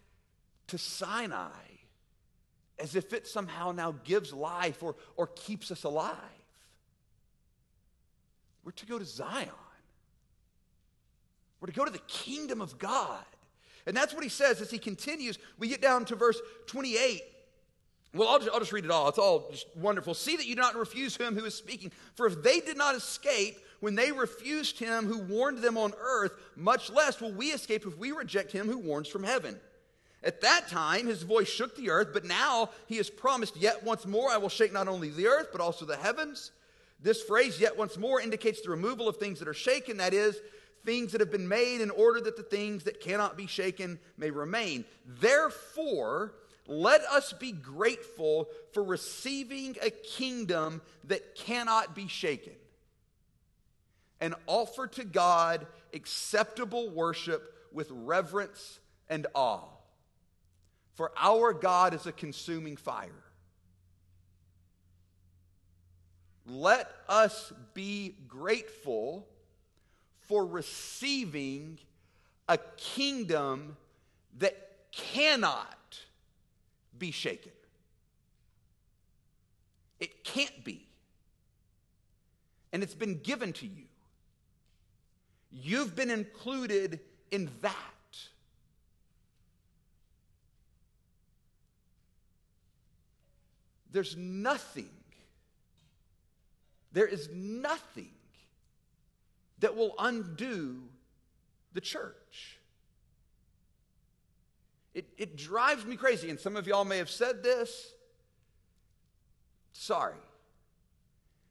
to 0.67 0.77
Sinai 0.77 1.49
as 2.79 2.95
if 2.95 3.13
it 3.13 3.27
somehow 3.27 3.71
now 3.71 3.95
gives 4.03 4.31
life 4.31 4.83
or, 4.83 4.95
or 5.15 5.27
keeps 5.27 5.71
us 5.71 5.83
alive. 5.83 6.15
We're 8.63 8.71
to 8.73 8.85
go 8.85 8.99
to 8.99 9.05
Zion. 9.05 9.49
We're 11.59 11.67
to 11.67 11.73
go 11.73 11.85
to 11.85 11.91
the 11.91 12.01
kingdom 12.07 12.61
of 12.61 12.77
God. 12.77 13.23
And 13.85 13.95
that's 13.95 14.13
what 14.13 14.23
he 14.23 14.29
says 14.29 14.61
as 14.61 14.69
he 14.69 14.77
continues. 14.77 15.39
We 15.57 15.69
get 15.69 15.81
down 15.81 16.05
to 16.05 16.15
verse 16.15 16.39
28. 16.67 17.23
Well, 18.13 18.27
I'll 18.27 18.39
just, 18.39 18.51
I'll 18.51 18.59
just 18.59 18.73
read 18.73 18.85
it 18.85 18.91
all. 18.91 19.07
It's 19.09 19.17
all 19.17 19.49
just 19.51 19.67
wonderful. 19.75 20.13
See 20.13 20.35
that 20.35 20.45
you 20.45 20.55
do 20.55 20.61
not 20.61 20.75
refuse 20.75 21.15
him 21.15 21.35
who 21.35 21.45
is 21.45 21.55
speaking. 21.55 21.91
For 22.15 22.27
if 22.27 22.43
they 22.43 22.59
did 22.59 22.77
not 22.77 22.95
escape 22.95 23.57
when 23.79 23.95
they 23.95 24.11
refused 24.11 24.79
him 24.79 25.05
who 25.05 25.19
warned 25.19 25.59
them 25.59 25.77
on 25.77 25.93
earth, 25.99 26.33
much 26.55 26.91
less 26.91 27.21
will 27.21 27.31
we 27.31 27.47
escape 27.47 27.85
if 27.85 27.97
we 27.97 28.11
reject 28.11 28.51
him 28.51 28.67
who 28.67 28.77
warns 28.77 29.07
from 29.07 29.23
heaven. 29.23 29.59
At 30.23 30.41
that 30.41 30.67
time, 30.67 31.07
his 31.07 31.23
voice 31.23 31.47
shook 31.47 31.75
the 31.75 31.89
earth, 31.89 32.09
but 32.11 32.25
now 32.25 32.71
he 32.87 32.97
has 32.97 33.09
promised, 33.09 33.55
Yet 33.55 33.83
once 33.83 34.05
more 34.05 34.29
I 34.31 34.37
will 34.37 34.49
shake 34.49 34.73
not 34.73 34.87
only 34.87 35.09
the 35.09 35.27
earth, 35.27 35.49
but 35.51 35.61
also 35.61 35.85
the 35.85 35.95
heavens. 35.95 36.51
This 36.99 37.21
phrase, 37.21 37.59
yet 37.59 37.77
once 37.77 37.97
more, 37.97 38.19
indicates 38.19 38.61
the 38.61 38.71
removal 38.71 39.07
of 39.07 39.17
things 39.17 39.39
that 39.39 39.47
are 39.47 39.53
shaken, 39.53 39.97
that 39.97 40.13
is, 40.13 40.39
things 40.83 41.11
that 41.11 41.21
have 41.21 41.31
been 41.31 41.47
made 41.47 41.81
in 41.81 41.91
order 41.91 42.19
that 42.21 42.37
the 42.37 42.43
things 42.43 42.85
that 42.85 42.99
cannot 42.99 43.37
be 43.37 43.45
shaken 43.45 43.99
may 44.17 44.31
remain. 44.31 44.85
Therefore, 45.05 46.33
let 46.65 47.01
us 47.03 47.33
be 47.33 47.51
grateful 47.51 48.47
for 48.73 48.83
receiving 48.83 49.77
a 49.81 49.89
kingdom 49.89 50.81
that 51.05 51.35
cannot 51.35 51.95
be 51.95 52.07
shaken 52.07 52.53
and 54.19 54.33
offer 54.47 54.87
to 54.87 55.03
God 55.03 55.67
acceptable 55.93 56.89
worship 56.89 57.53
with 57.71 57.89
reverence 57.91 58.79
and 59.09 59.27
awe. 59.33 59.76
For 60.97 61.11
our 61.15 61.53
God 61.53 61.93
is 61.93 62.07
a 62.07 62.11
consuming 62.11 62.75
fire. 62.75 63.11
Let 66.47 66.91
us 67.07 67.53
be 67.75 68.15
grateful 68.27 69.27
for 70.21 70.43
receiving 70.43 71.77
a 72.49 72.57
kingdom 72.77 73.77
that 74.39 74.55
cannot 74.91 75.99
be 76.97 77.11
shaken. 77.11 77.51
It 79.99 80.23
can't 80.23 80.63
be. 80.63 80.87
And 82.73 82.81
it's 82.81 82.95
been 82.95 83.19
given 83.19 83.53
to 83.53 83.67
you. 83.67 83.83
You've 85.51 85.95
been 85.95 86.09
included 86.09 87.01
in 87.29 87.51
that. 87.61 87.96
There's 93.97 94.15
nothing, 94.15 94.91
there 96.91 97.07
is 97.07 97.29
nothing 97.33 98.11
that 99.57 99.75
will 99.75 99.95
undo 99.97 100.83
the 101.73 101.81
church. 101.81 102.59
It, 104.93 105.07
it 105.17 105.35
drives 105.35 105.83
me 105.83 105.95
crazy, 105.95 106.29
and 106.29 106.39
some 106.39 106.55
of 106.55 106.67
y'all 106.67 106.85
may 106.85 106.99
have 106.99 107.09
said 107.09 107.41
this. 107.41 107.91
Sorry. 109.73 110.13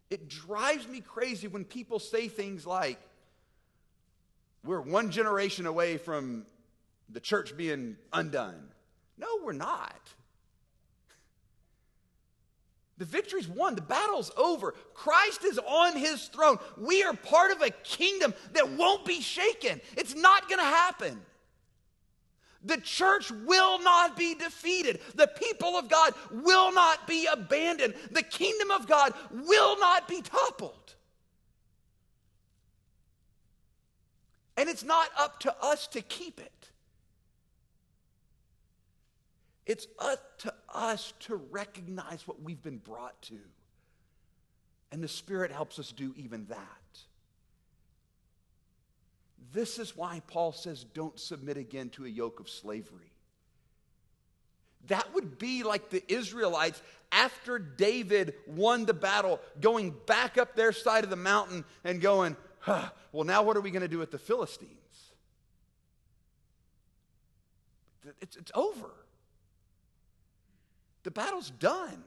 It 0.08 0.28
drives 0.28 0.86
me 0.86 1.00
crazy 1.00 1.48
when 1.48 1.64
people 1.64 1.98
say 1.98 2.28
things 2.28 2.64
like, 2.64 3.00
we're 4.64 4.80
one 4.80 5.10
generation 5.10 5.66
away 5.66 5.96
from 5.96 6.46
the 7.08 7.18
church 7.18 7.56
being 7.56 7.96
undone. 8.12 8.68
No, 9.18 9.26
we're 9.42 9.52
not. 9.52 10.00
The 12.98 13.04
victory's 13.04 13.48
won. 13.48 13.74
The 13.74 13.82
battle's 13.82 14.30
over. 14.36 14.74
Christ 14.94 15.44
is 15.44 15.58
on 15.58 15.96
his 15.96 16.28
throne. 16.28 16.58
We 16.78 17.02
are 17.02 17.12
part 17.12 17.52
of 17.52 17.60
a 17.60 17.70
kingdom 17.70 18.32
that 18.52 18.70
won't 18.70 19.04
be 19.04 19.20
shaken. 19.20 19.80
It's 19.96 20.14
not 20.14 20.48
going 20.48 20.60
to 20.60 20.64
happen. 20.64 21.20
The 22.64 22.78
church 22.78 23.30
will 23.30 23.80
not 23.82 24.16
be 24.16 24.34
defeated. 24.34 25.00
The 25.14 25.28
people 25.28 25.76
of 25.76 25.88
God 25.88 26.14
will 26.32 26.72
not 26.72 27.06
be 27.06 27.28
abandoned. 27.30 27.94
The 28.10 28.22
kingdom 28.22 28.70
of 28.70 28.88
God 28.88 29.12
will 29.30 29.78
not 29.78 30.08
be 30.08 30.22
toppled. 30.22 30.94
And 34.56 34.68
it's 34.68 34.84
not 34.84 35.10
up 35.18 35.38
to 35.40 35.54
us 35.62 35.86
to 35.88 36.00
keep 36.00 36.40
it. 36.40 36.55
It's 39.66 39.88
up 39.98 40.38
to 40.38 40.54
us 40.72 41.12
to 41.20 41.36
recognize 41.36 42.26
what 42.26 42.40
we've 42.40 42.62
been 42.62 42.78
brought 42.78 43.20
to. 43.22 43.38
And 44.92 45.02
the 45.02 45.08
Spirit 45.08 45.50
helps 45.50 45.78
us 45.78 45.90
do 45.90 46.14
even 46.16 46.46
that. 46.46 46.58
This 49.52 49.78
is 49.78 49.96
why 49.96 50.22
Paul 50.28 50.52
says, 50.52 50.84
don't 50.84 51.18
submit 51.18 51.56
again 51.56 51.88
to 51.90 52.04
a 52.04 52.08
yoke 52.08 52.40
of 52.40 52.48
slavery. 52.48 53.12
That 54.86 55.12
would 55.14 55.38
be 55.38 55.64
like 55.64 55.90
the 55.90 56.02
Israelites 56.12 56.80
after 57.10 57.58
David 57.58 58.34
won 58.46 58.86
the 58.86 58.94
battle, 58.94 59.40
going 59.60 59.94
back 60.06 60.38
up 60.38 60.54
their 60.54 60.72
side 60.72 61.02
of 61.02 61.10
the 61.10 61.16
mountain 61.16 61.64
and 61.82 62.00
going, 62.00 62.36
huh, 62.60 62.88
well, 63.10 63.24
now 63.24 63.42
what 63.42 63.56
are 63.56 63.60
we 63.60 63.70
going 63.70 63.82
to 63.82 63.88
do 63.88 63.98
with 63.98 64.12
the 64.12 64.18
Philistines? 64.18 64.70
It's, 68.20 68.36
it's 68.36 68.52
over. 68.54 68.90
The 71.06 71.12
battle's 71.12 71.50
done. 71.50 72.02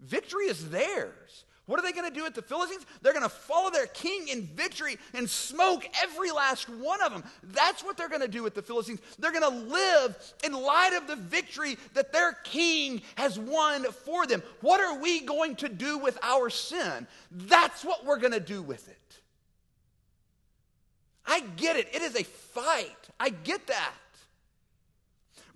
Victory 0.00 0.46
is 0.46 0.70
theirs. 0.70 1.44
What 1.66 1.78
are 1.78 1.84
they 1.84 1.92
going 1.92 2.10
to 2.10 2.12
do 2.12 2.24
with 2.24 2.34
the 2.34 2.42
Philistines? 2.42 2.84
They're 3.00 3.12
going 3.12 3.22
to 3.22 3.28
follow 3.28 3.70
their 3.70 3.86
king 3.86 4.26
in 4.26 4.42
victory 4.42 4.98
and 5.14 5.30
smoke 5.30 5.86
every 6.02 6.32
last 6.32 6.68
one 6.68 7.00
of 7.00 7.12
them. 7.12 7.22
That's 7.44 7.84
what 7.84 7.96
they're 7.96 8.08
going 8.08 8.22
to 8.22 8.28
do 8.28 8.42
with 8.42 8.56
the 8.56 8.62
Philistines. 8.62 8.98
They're 9.20 9.30
going 9.30 9.44
to 9.44 9.70
live 9.72 10.34
in 10.42 10.52
light 10.52 10.98
of 11.00 11.06
the 11.06 11.14
victory 11.14 11.78
that 11.94 12.12
their 12.12 12.32
king 12.42 13.02
has 13.14 13.38
won 13.38 13.84
for 13.84 14.26
them. 14.26 14.42
What 14.60 14.80
are 14.80 14.98
we 14.98 15.20
going 15.20 15.54
to 15.56 15.68
do 15.68 15.98
with 15.98 16.18
our 16.24 16.50
sin? 16.50 17.06
That's 17.30 17.84
what 17.84 18.04
we're 18.04 18.18
going 18.18 18.32
to 18.32 18.40
do 18.40 18.62
with 18.62 18.88
it. 18.88 19.20
I 21.24 21.38
get 21.54 21.76
it. 21.76 21.86
It 21.94 22.02
is 22.02 22.16
a 22.16 22.24
fight. 22.24 22.96
I 23.20 23.28
get 23.28 23.68
that. 23.68 23.94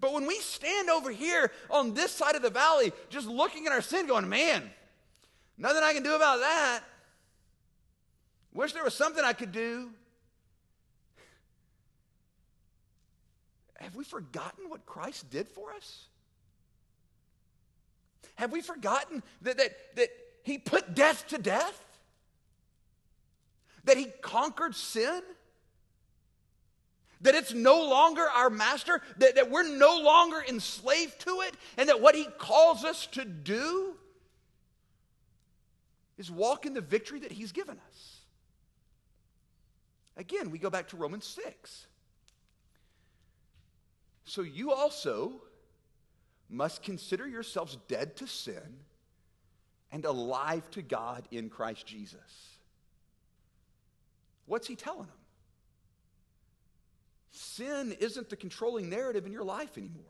But 0.01 0.13
when 0.13 0.27
we 0.27 0.39
stand 0.41 0.91
over 0.91 1.11
here 1.11 1.51
on 1.71 1.95
this 1.95 2.11
side 2.11 2.35
of 2.35 2.43
the 2.43 2.51
valley, 2.51 2.93
just 3.09 3.27
looking 3.27 3.67
at 3.67 3.73
our 3.73 3.81
sin, 3.81 4.07
going, 4.07 4.29
man, 4.29 4.71
nothing 5.57 5.83
I 5.83 5.93
can 5.95 6.03
do 6.03 6.15
about 6.15 6.41
that. 6.41 6.81
Wish 8.53 8.73
there 8.73 8.85
was 8.85 8.95
something 8.95 9.25
I 9.25 9.33
could 9.33 9.53
do. 9.53 9.91
Have 13.79 13.95
we 13.95 14.05
forgotten 14.05 14.69
what 14.69 14.87
Christ 14.87 15.31
did 15.31 15.49
for 15.49 15.73
us? 15.73 16.07
Have 18.37 18.53
we 18.53 18.61
forgotten 18.61 19.23
that, 19.43 19.59
that, 19.59 19.97
that 19.97 20.09
He 20.43 20.59
put 20.59 20.95
death 20.95 21.27
to 21.29 21.39
death? 21.39 21.83
That 23.85 23.97
He 23.97 24.07
conquered 24.21 24.75
sin? 24.75 25.23
That 27.23 27.35
it's 27.35 27.55
no 27.55 27.83
longer 27.89 28.23
our 28.23 28.51
master, 28.51 29.01
that, 29.19 29.37
that 29.37 29.51
we're 29.51 29.69
no 29.69 30.01
longer 30.01 30.43
enslaved 30.47 31.21
to 31.21 31.43
it, 31.43 31.55
and 31.77 31.89
that 31.89 32.01
what 32.01 32.15
he 32.15 32.27
calls 32.39 32.85
us 32.85 33.07
to 33.09 33.25
do 33.25 33.95
is 36.19 36.31
walk 36.31 36.67
in 36.67 36.75
the 36.75 36.81
victory 36.81 37.21
that 37.21 37.33
he's 37.33 37.53
given 37.53 37.79
us. 37.89 38.21
Again, 40.17 40.51
we 40.51 40.59
go 40.59 40.71
back 40.71 40.89
to 40.89 40.97
Romans 40.97 41.27
6. 41.27 41.87
So 44.25 44.43
you 44.43 44.73
also 44.73 45.41
must 46.49 46.83
consider 46.83 47.27
yourselves 47.29 47.77
dead 47.89 48.17
to 48.17 48.27
sin 48.27 48.81
and 49.93 50.05
alive 50.05 50.69
to 50.73 50.83
God 50.83 51.27
in 51.31 51.49
Christ 51.49 51.87
Jesus. 51.87 52.59
What's 54.47 54.67
he 54.67 54.77
telling 54.77 55.07
them? 55.07 55.16
Sin 57.37 57.93
isn't 58.01 58.31
the 58.31 58.37
controlling 58.37 58.89
narrative 58.89 59.27
in 59.27 59.33
your 59.33 59.45
life 59.45 59.77
anymore. 59.77 60.05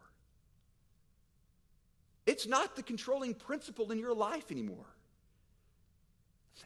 It's 2.25 2.47
not 2.47 2.77
the 2.77 2.83
controlling 2.83 3.35
principle 3.35 3.91
in 3.91 3.99
your 3.99 4.15
life 4.15 4.51
anymore. 4.51 4.87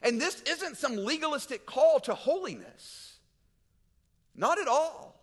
And 0.03 0.21
this 0.21 0.41
isn't 0.41 0.77
some 0.77 0.97
legalistic 0.97 1.65
call 1.65 1.99
to 2.01 2.13
holiness. 2.13 3.17
Not 4.35 4.59
at 4.59 4.67
all. 4.67 5.19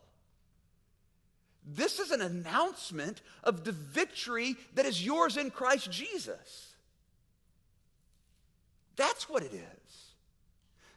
This 1.65 2.01
is 2.01 2.11
an 2.11 2.21
announcement 2.21 3.21
of 3.45 3.65
the 3.65 3.73
victory 3.73 4.57
that 4.75 4.87
is 4.87 5.05
yours 5.05 5.37
in 5.37 5.51
Christ 5.51 5.91
Jesus. 5.91 6.75
That's 8.97 9.29
what 9.29 9.43
it 9.45 9.53
is. 9.53 10.08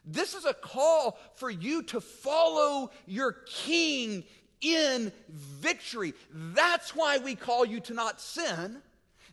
This 0.04 0.34
is 0.34 0.44
a 0.44 0.54
call 0.54 1.18
for 1.34 1.50
you 1.50 1.82
to 1.84 2.00
follow 2.00 2.90
your 3.06 3.32
king 3.46 4.24
in 4.60 5.12
victory. 5.30 6.14
That's 6.30 6.94
why 6.94 7.18
we 7.18 7.34
call 7.34 7.64
you 7.64 7.80
to 7.80 7.94
not 7.94 8.20
sin. 8.20 8.82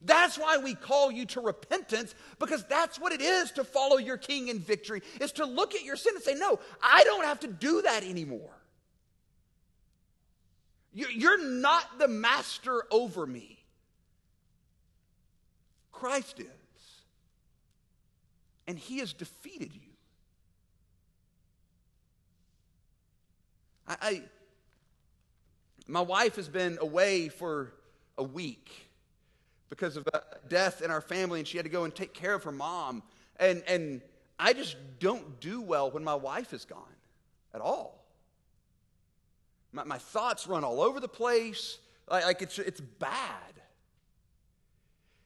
That's 0.02 0.38
why 0.38 0.58
we 0.58 0.76
call 0.76 1.12
you 1.12 1.26
to 1.28 1.42
repentance 1.42 2.16
because 2.40 2.64
that's 2.66 3.00
what 3.00 3.12
it 3.12 3.22
is 3.22 3.52
to 3.52 3.64
follow 3.64 3.98
your 3.98 4.18
king 4.18 4.48
in 4.48 4.60
victory 4.60 5.02
is 5.20 5.34
to 5.34 5.46
look 5.46 5.76
at 5.76 5.84
your 5.84 5.98
sin 5.98 6.16
and 6.16 6.24
say, 6.24 6.36
"No, 6.36 6.60
I 6.82 7.04
don't 7.04 7.26
have 7.26 7.42
to 7.42 7.48
do 7.48 7.82
that 7.82 8.04
anymore." 8.04 8.56
You're 10.94 11.44
not 11.44 12.00
the 12.00 12.08
master 12.08 12.86
over 12.92 13.28
me. 13.28 13.64
Christ 15.92 16.40
is. 16.40 16.48
And 18.68 18.80
he 18.80 19.00
has 19.00 19.14
defeated 19.14 19.74
you. 19.74 19.89
I, 23.90 23.96
I, 24.02 24.22
my 25.88 26.02
wife 26.02 26.36
has 26.36 26.48
been 26.48 26.78
away 26.80 27.28
for 27.30 27.74
a 28.18 28.24
week 28.24 28.90
because 29.70 29.98
of 29.98 30.08
a 30.14 30.22
death 30.48 30.82
in 30.82 30.92
our 30.92 31.02
family, 31.02 31.40
and 31.40 31.48
she 31.48 31.58
had 31.58 31.66
to 31.66 31.72
go 31.72 31.84
and 31.84 31.94
take 31.94 32.14
care 32.14 32.34
of 32.36 32.44
her 32.44 32.52
mom. 32.52 33.02
And, 33.40 33.64
and 33.68 34.02
I 34.38 34.54
just 34.54 34.78
don't 35.00 35.40
do 35.40 35.62
well 35.62 35.90
when 35.92 36.04
my 36.04 36.16
wife 36.16 36.54
is 36.54 36.66
gone 36.66 36.96
at 37.54 37.62
all. 37.62 38.04
My, 39.72 39.84
my 39.84 39.98
thoughts 39.98 40.48
run 40.48 40.64
all 40.64 40.82
over 40.82 41.00
the 41.00 41.08
place. 41.08 41.80
Like, 42.10 42.26
like 42.26 42.42
it's, 42.42 42.60
it's 42.60 42.82
bad. 42.82 43.54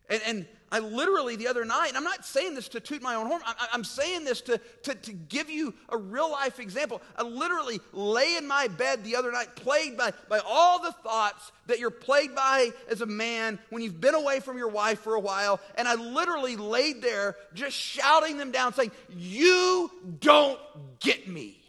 And, 0.10 0.22
and 0.26 0.48
I 0.74 0.80
literally, 0.80 1.36
the 1.36 1.48
other 1.50 1.66
night, 1.66 1.92
I'm 1.94 2.04
not 2.04 2.26
saying 2.26 2.56
this 2.56 2.68
to 2.70 2.80
toot 2.80 3.04
my 3.04 3.14
own 3.14 3.28
horn, 3.28 3.44
I, 3.46 3.68
I'm 3.72 3.84
saying 3.84 4.24
this 4.24 4.42
to, 4.42 4.60
to, 4.82 4.96
to 4.96 5.14
give 5.14 5.48
you 5.48 5.72
a 5.88 5.96
real 5.96 6.32
life 6.32 6.60
example. 6.60 7.00
I 7.16 7.22
literally 7.22 7.80
lay 7.92 8.38
in 8.38 8.48
my 8.48 8.68
bed 8.68 9.04
the 9.04 9.16
other 9.16 9.32
night, 9.32 9.56
plagued 9.56 9.98
by, 9.98 10.14
by 10.30 10.40
all 10.40 10.82
the 10.82 10.92
thoughts 10.92 11.52
that 11.68 11.78
you're 11.78 11.92
plagued 11.92 12.34
by 12.34 12.72
as 12.90 13.02
a 13.02 13.06
man 13.06 13.60
when 13.70 13.84
you've 13.84 14.02
been 14.02 14.16
away 14.16 14.40
from 14.40 14.58
your 14.58 14.70
wife 14.70 15.02
for 15.02 15.14
a 15.14 15.20
while. 15.20 15.60
And 15.76 15.88
I 15.88 15.94
literally 15.94 16.56
laid 16.56 17.04
there 17.04 17.36
just 17.54 17.78
shouting 17.78 18.38
them 18.38 18.50
down, 18.50 18.74
saying, 18.74 18.94
You 19.16 19.92
don't 20.22 20.60
get 21.00 21.28
me. 21.28 21.62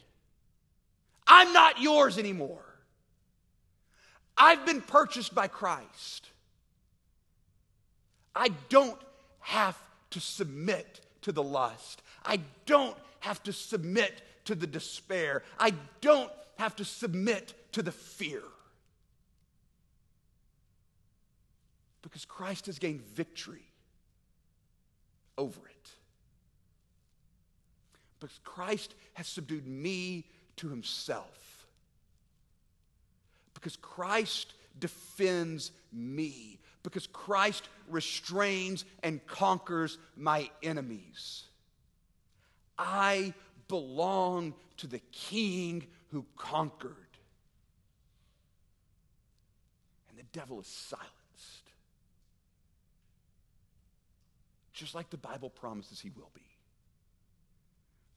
I'm 1.26 1.52
not 1.52 1.78
yours 1.78 2.16
anymore. 2.16 2.64
I've 4.34 4.64
been 4.64 4.80
purchased 4.80 5.34
by 5.34 5.48
Christ. 5.48 6.30
I 8.34 8.48
don't 8.68 8.98
have 9.40 9.78
to 10.10 10.20
submit 10.20 11.00
to 11.22 11.32
the 11.32 11.42
lust. 11.42 12.02
I 12.24 12.40
don't 12.66 12.96
have 13.20 13.42
to 13.44 13.52
submit 13.52 14.22
to 14.44 14.54
the 14.54 14.66
despair. 14.66 15.42
I 15.58 15.74
don't 16.00 16.30
have 16.58 16.76
to 16.76 16.84
submit 16.84 17.54
to 17.72 17.82
the 17.82 17.92
fear. 17.92 18.42
Because 22.02 22.24
Christ 22.24 22.66
has 22.66 22.78
gained 22.78 23.00
victory 23.00 23.66
over 25.38 25.60
it. 25.66 25.90
Because 28.20 28.38
Christ 28.44 28.94
has 29.14 29.26
subdued 29.26 29.66
me 29.66 30.24
to 30.56 30.68
himself. 30.68 31.66
Because 33.54 33.76
Christ 33.76 34.52
defends 34.78 35.72
me. 35.92 36.58
Because 36.84 37.08
Christ 37.08 37.68
restrains 37.88 38.84
and 39.02 39.26
conquers 39.26 39.98
my 40.16 40.48
enemies. 40.62 41.42
I 42.78 43.34
belong 43.66 44.54
to 44.76 44.86
the 44.86 45.00
King 45.10 45.86
who 46.10 46.24
conquered. 46.36 46.94
And 50.10 50.18
the 50.18 50.24
devil 50.32 50.60
is 50.60 50.66
silenced. 50.66 51.08
Just 54.74 54.94
like 54.94 55.08
the 55.08 55.16
Bible 55.16 55.50
promises 55.50 56.00
he 56.00 56.10
will 56.10 56.30
be. 56.34 56.42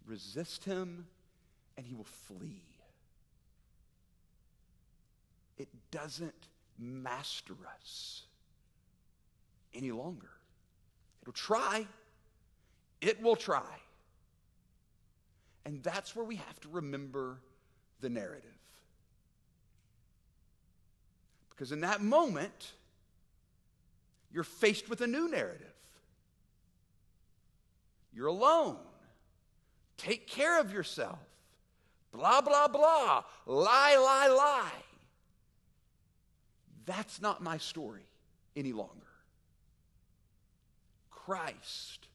Resist 0.05 0.65
him, 0.65 1.07
and 1.77 1.85
he 1.85 1.95
will 1.95 2.03
flee. 2.03 2.63
It 5.57 5.69
doesn't 5.89 6.47
master 6.77 7.55
us 7.79 8.26
any 9.77 9.91
longer. 9.91 10.29
It'll 11.21 11.33
try. 11.33 11.85
It 12.99 13.21
will 13.21 13.35
try. 13.35 13.61
And 15.65 15.83
that's 15.83 16.15
where 16.15 16.25
we 16.25 16.37
have 16.37 16.59
to 16.61 16.69
remember 16.69 17.37
the 18.01 18.09
narrative. 18.09 18.43
Because 21.49 21.71
in 21.71 21.81
that 21.81 22.01
moment, 22.01 22.73
you're 24.31 24.43
faced 24.43 24.89
with 24.89 25.01
a 25.01 25.07
new 25.07 25.29
narrative. 25.29 25.73
You're 28.13 28.27
alone. 28.27 28.77
Take 29.97 30.27
care 30.27 30.59
of 30.59 30.71
yourself. 30.71 31.19
Blah, 32.11 32.41
blah, 32.41 32.67
blah. 32.67 33.23
Lie, 33.45 33.97
lie, 33.97 34.27
lie. 34.35 34.83
That's 36.85 37.21
not 37.21 37.43
my 37.43 37.57
story 37.57 38.05
any 38.55 38.71
longer. 38.71 38.93
Christ 41.27 42.07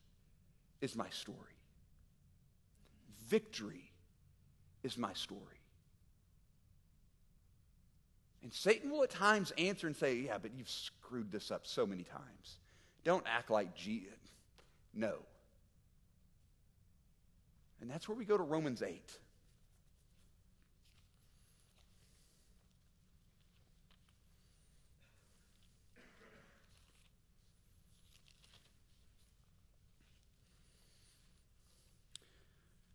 is 0.80 0.96
my 0.96 1.10
story. 1.10 1.38
Victory 3.28 3.90
is 4.82 4.96
my 4.96 5.12
story. 5.12 5.42
And 8.42 8.50
Satan 8.50 8.90
will 8.90 9.02
at 9.02 9.10
times 9.10 9.52
answer 9.58 9.86
and 9.86 9.94
say, 9.94 10.14
Yeah, 10.14 10.38
but 10.40 10.52
you've 10.56 10.70
screwed 10.70 11.30
this 11.30 11.50
up 11.50 11.66
so 11.66 11.84
many 11.84 12.04
times. 12.04 12.56
Don't 13.04 13.24
act 13.26 13.50
like 13.50 13.74
Jesus. 13.76 14.08
No. 14.94 15.16
And 17.82 17.90
that's 17.90 18.08
where 18.08 18.16
we 18.16 18.24
go 18.24 18.38
to 18.38 18.42
Romans 18.42 18.82
8. 18.82 19.18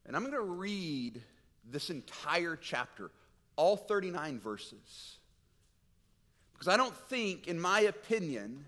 And 0.07 0.15
I'm 0.15 0.23
going 0.23 0.33
to 0.33 0.41
read 0.41 1.21
this 1.69 1.89
entire 1.89 2.55
chapter, 2.55 3.11
all 3.57 3.75
39 3.75 4.39
verses. 4.39 5.17
Because 6.53 6.69
I 6.69 6.77
don't 6.77 6.95
think, 6.95 7.47
in 7.47 7.59
my 7.59 7.81
opinion, 7.81 8.65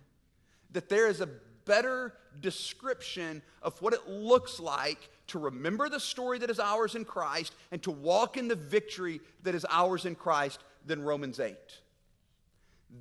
that 0.71 0.89
there 0.89 1.07
is 1.07 1.21
a 1.21 1.29
better 1.65 2.13
description 2.41 3.41
of 3.61 3.81
what 3.81 3.93
it 3.93 4.07
looks 4.07 4.59
like 4.59 5.09
to 5.27 5.39
remember 5.39 5.89
the 5.89 5.99
story 5.99 6.39
that 6.39 6.49
is 6.49 6.59
ours 6.59 6.95
in 6.95 7.05
Christ 7.05 7.53
and 7.71 7.81
to 7.83 7.91
walk 7.91 8.37
in 8.37 8.47
the 8.47 8.55
victory 8.55 9.21
that 9.43 9.55
is 9.55 9.65
ours 9.69 10.05
in 10.05 10.15
Christ 10.15 10.59
than 10.85 11.01
Romans 11.01 11.39
8. 11.39 11.55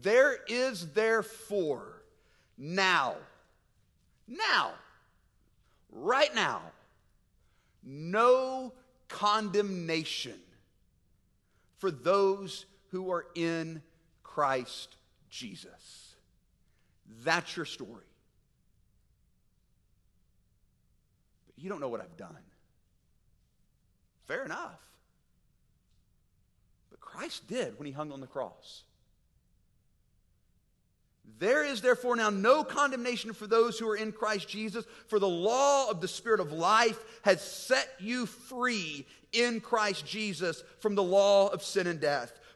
There 0.03 0.39
is 0.49 0.93
therefore 0.93 2.03
now, 2.57 3.17
now, 4.27 4.73
right 5.91 6.35
now, 6.35 6.61
no 7.89 8.75
condemnation 9.09 10.39
for 11.79 11.91
those 11.91 12.67
who 12.91 13.11
are 13.11 13.25
in 13.35 13.83
Christ 14.23 14.97
Jesus. 15.31 16.15
That's 17.25 17.57
your 17.57 17.65
story. 17.67 18.05
But 21.47 21.63
you 21.63 21.71
don't 21.71 21.81
know 21.81 21.89
what 21.89 22.01
I've 22.01 22.17
done. 22.17 22.37
Fair 24.27 24.45
enough. 24.45 24.81
But 26.91 27.01
Christ 27.01 27.49
did 27.49 27.79
when 27.79 27.87
he 27.87 27.93
hung 27.93 28.13
on 28.13 28.21
the 28.21 28.27
cross. 28.27 28.83
There 31.39 31.65
is 31.65 31.81
therefore 31.81 32.17
now 32.17 32.31
no 32.31 32.65
condemnation 32.65 33.33
for 33.33 33.47
those 33.47 33.79
who 33.79 33.89
are 33.89 33.97
in 33.97 34.13
Christ 34.13 34.49
Jesus, 34.49 34.85
for 35.07 35.19
the 35.19 35.29
law 35.29 35.89
of 35.91 36.01
the 36.01 36.09
Spirit 36.09 36.41
of 36.41 36.53
life 36.53 36.99
has 37.23 37.41
set 37.41 37.89
you 38.01 38.27
free 38.27 39.07
in 39.33 39.61
Christ 39.61 40.07
Jesus 40.07 40.65
from 40.81 40.95
the 40.95 41.03
law 41.03 41.49
of 41.49 41.63
sin 41.63 41.87
and 41.87 42.01
death. 42.01 42.33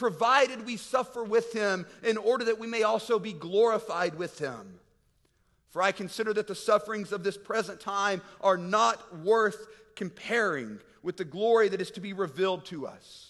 provided 0.00 0.64
we 0.66 0.76
suffer 0.76 1.22
with 1.22 1.52
Him 1.52 1.86
in 2.02 2.16
order 2.16 2.46
that 2.46 2.58
we 2.58 2.66
may 2.66 2.82
also 2.82 3.18
be 3.18 3.34
glorified 3.34 4.16
with 4.16 4.38
Him. 4.38 4.80
For 5.68 5.82
I 5.82 5.92
consider 5.92 6.32
that 6.32 6.48
the 6.48 6.54
sufferings 6.54 7.12
of 7.12 7.22
this 7.22 7.36
present 7.36 7.80
time 7.80 8.22
are 8.40 8.56
not 8.56 9.18
worth 9.18 9.66
comparing 9.94 10.80
with 11.02 11.18
the 11.18 11.24
glory 11.24 11.68
that 11.68 11.80
is 11.80 11.92
to 11.92 12.00
be 12.00 12.14
revealed 12.14 12.64
to 12.66 12.86
us. 12.86 13.29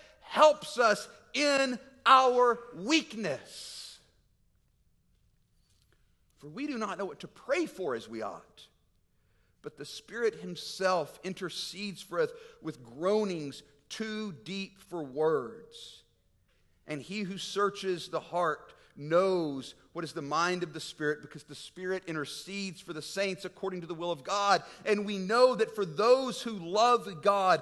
helps 0.31 0.79
us 0.79 1.09
in 1.33 1.77
our 2.05 2.57
weakness. 2.73 3.99
For 6.39 6.47
we 6.47 6.67
do 6.67 6.77
not 6.77 6.97
know 6.97 7.03
what 7.03 7.19
to 7.19 7.27
pray 7.27 7.65
for 7.65 7.95
as 7.95 8.07
we 8.07 8.21
ought. 8.21 8.67
But 9.61 9.77
the 9.77 9.83
Spirit 9.83 10.35
Himself 10.35 11.19
intercedes 11.25 12.01
for 12.01 12.21
us 12.21 12.29
with 12.61 12.81
groanings 12.81 13.61
too 13.89 14.33
deep 14.45 14.79
for 14.89 15.03
words. 15.03 16.03
And 16.87 17.01
He 17.01 17.23
who 17.23 17.37
searches 17.37 18.07
the 18.07 18.21
heart 18.21 18.73
knows 18.95 19.75
what 19.93 20.05
is 20.05 20.13
the 20.13 20.21
mind 20.21 20.63
of 20.63 20.73
the 20.73 20.79
Spirit 20.79 21.21
because 21.21 21.43
the 21.43 21.55
Spirit 21.55 22.03
intercedes 22.07 22.79
for 22.79 22.93
the 22.93 23.01
saints 23.01 23.45
according 23.45 23.81
to 23.81 23.87
the 23.87 23.93
will 23.93 24.11
of 24.11 24.23
God. 24.23 24.63
And 24.85 25.05
we 25.05 25.17
know 25.17 25.55
that 25.55 25.75
for 25.75 25.85
those 25.85 26.41
who 26.41 26.51
love 26.51 27.21
God, 27.21 27.61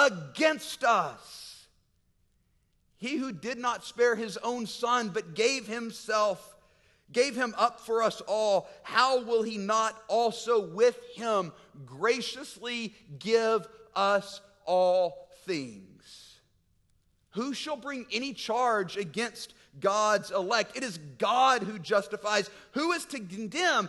against 0.00 0.84
us. 0.84 1.66
He 2.96 3.16
who 3.16 3.32
did 3.32 3.58
not 3.58 3.84
spare 3.84 4.14
his 4.14 4.36
own 4.38 4.66
son, 4.66 5.08
but 5.08 5.34
gave 5.34 5.66
himself, 5.66 6.56
gave 7.12 7.34
him 7.34 7.54
up 7.56 7.80
for 7.80 8.02
us 8.02 8.20
all, 8.22 8.68
how 8.82 9.22
will 9.22 9.42
he 9.42 9.56
not 9.56 10.00
also 10.08 10.60
with 10.60 10.98
him 11.14 11.52
graciously 11.86 12.94
give 13.18 13.66
us 13.94 14.40
all 14.66 15.28
things? 15.44 16.40
Who 17.30 17.54
shall 17.54 17.76
bring 17.76 18.06
any 18.12 18.32
charge 18.32 18.96
against 18.96 19.54
God's 19.78 20.30
elect? 20.30 20.76
It 20.76 20.82
is 20.82 20.98
God 21.18 21.62
who 21.62 21.78
justifies. 21.78 22.50
Who 22.72 22.92
is 22.92 23.04
to 23.06 23.20
condemn? 23.20 23.88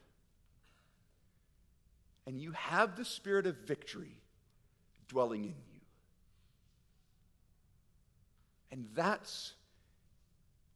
and 2.25 2.39
you 2.39 2.51
have 2.51 2.95
the 2.95 3.05
spirit 3.05 3.45
of 3.45 3.55
victory 3.65 4.21
dwelling 5.07 5.43
in 5.43 5.49
you. 5.49 5.81
And 8.71 8.87
that's 8.93 9.53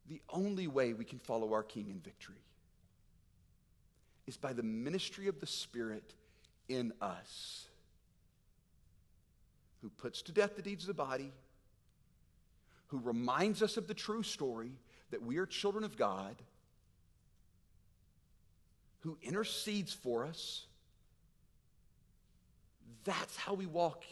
the 0.10 0.22
only 0.30 0.68
way 0.68 0.94
we 0.94 1.06
can 1.06 1.20
follow 1.20 1.54
our 1.54 1.64
King 1.64 1.90
in 1.90 2.00
victory 2.00 2.36
is 4.28 4.38
by 4.38 4.54
the 4.54 4.64
ministry 4.64 5.28
of 5.28 5.40
the 5.40 5.48
Spirit 5.48 6.14
in 6.68 6.92
us, 7.00 7.68
who 9.82 9.90
puts 9.90 10.24
to 10.24 10.32
death 10.32 10.56
the 10.56 10.62
deeds 10.62 10.84
of 10.84 10.88
the 10.88 10.94
body, 10.94 11.32
who 12.88 13.00
reminds 13.00 13.62
us 13.62 13.78
of 13.78 13.88
the 13.88 13.94
true 13.94 14.24
story 14.24 14.72
that 15.12 15.22
we 15.22 15.38
are 15.38 15.46
children 15.46 15.84
of 15.84 15.96
God, 15.96 16.36
who 19.02 19.18
intercedes 19.22 19.94
for 19.94 20.26
us 20.26 20.66
that's 23.06 23.38
how 23.38 23.54
we 23.54 23.66
walk 23.66 24.04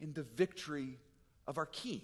in 0.00 0.12
the 0.12 0.22
victory 0.22 0.98
of 1.46 1.58
our 1.58 1.66
King. 1.66 2.00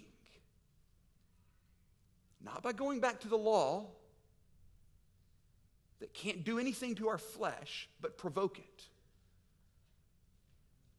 Not 2.43 2.63
by 2.63 2.71
going 2.71 2.99
back 2.99 3.19
to 3.21 3.27
the 3.27 3.37
law 3.37 3.87
that 5.99 6.13
can't 6.13 6.43
do 6.43 6.57
anything 6.57 6.95
to 6.95 7.09
our 7.09 7.17
flesh 7.17 7.89
but 7.99 8.17
provoke 8.17 8.57
it, 8.59 8.83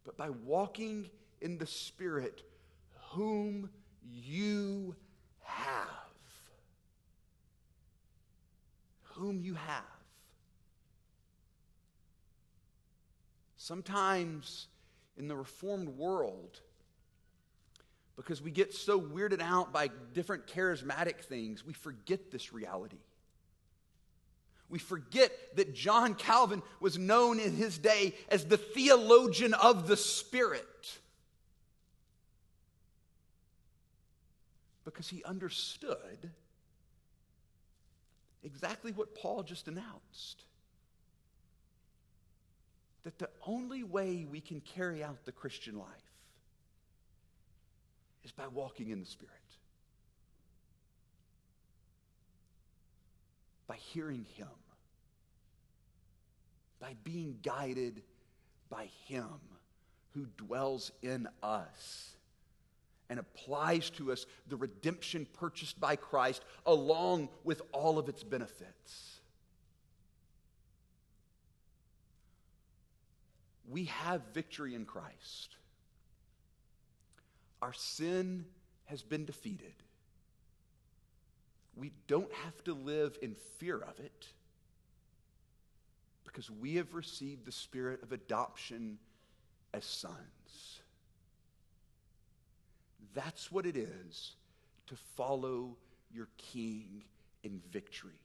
but 0.04 0.16
by 0.16 0.30
walking 0.30 1.08
in 1.40 1.58
the 1.58 1.66
Spirit, 1.66 2.42
whom 3.10 3.70
you 4.04 4.94
have. 5.42 5.88
Whom 9.14 9.40
you 9.40 9.54
have. 9.54 9.82
Sometimes 13.56 14.66
in 15.16 15.28
the 15.28 15.36
Reformed 15.36 15.88
world, 15.88 16.60
because 18.16 18.42
we 18.42 18.50
get 18.50 18.74
so 18.74 19.00
weirded 19.00 19.40
out 19.40 19.72
by 19.72 19.90
different 20.12 20.46
charismatic 20.46 21.20
things, 21.24 21.64
we 21.64 21.72
forget 21.72 22.30
this 22.30 22.52
reality. 22.52 22.98
We 24.68 24.78
forget 24.78 25.32
that 25.56 25.74
John 25.74 26.14
Calvin 26.14 26.62
was 26.80 26.96
known 26.96 27.38
in 27.38 27.54
his 27.54 27.76
day 27.76 28.14
as 28.30 28.46
the 28.46 28.56
theologian 28.56 29.52
of 29.54 29.86
the 29.86 29.98
Spirit. 29.98 30.98
Because 34.84 35.08
he 35.08 35.22
understood 35.24 36.30
exactly 38.42 38.92
what 38.92 39.14
Paul 39.14 39.42
just 39.42 39.68
announced 39.68 40.44
that 43.04 43.18
the 43.18 43.28
only 43.46 43.82
way 43.82 44.26
we 44.30 44.40
can 44.40 44.60
carry 44.60 45.02
out 45.02 45.24
the 45.24 45.32
Christian 45.32 45.78
life 45.78 45.88
is 48.24 48.32
by 48.32 48.46
walking 48.46 48.90
in 48.90 49.00
the 49.00 49.06
Spirit, 49.06 49.32
by 53.66 53.76
hearing 53.76 54.24
Him, 54.36 54.48
by 56.80 56.94
being 57.02 57.38
guided 57.42 58.02
by 58.70 58.88
Him 59.06 59.40
who 60.14 60.26
dwells 60.36 60.92
in 61.02 61.26
us 61.42 62.10
and 63.08 63.18
applies 63.18 63.90
to 63.90 64.12
us 64.12 64.26
the 64.48 64.56
redemption 64.56 65.26
purchased 65.34 65.78
by 65.80 65.96
Christ 65.96 66.42
along 66.64 67.28
with 67.44 67.62
all 67.72 67.98
of 67.98 68.08
its 68.08 68.22
benefits. 68.22 69.20
We 73.72 73.86
have 73.86 74.20
victory 74.34 74.74
in 74.74 74.84
Christ. 74.84 75.56
Our 77.62 77.72
sin 77.72 78.44
has 78.84 79.02
been 79.02 79.24
defeated. 79.24 79.72
We 81.74 81.92
don't 82.06 82.30
have 82.44 82.62
to 82.64 82.74
live 82.74 83.16
in 83.22 83.34
fear 83.58 83.78
of 83.78 83.98
it 83.98 84.26
because 86.24 86.50
we 86.50 86.74
have 86.74 86.92
received 86.92 87.46
the 87.46 87.52
spirit 87.52 88.02
of 88.02 88.12
adoption 88.12 88.98
as 89.72 89.86
sons. 89.86 90.80
That's 93.14 93.50
what 93.50 93.64
it 93.64 93.76
is 93.76 94.32
to 94.88 94.96
follow 95.16 95.76
your 96.12 96.28
king 96.36 97.04
in 97.42 97.62
victory. 97.70 98.20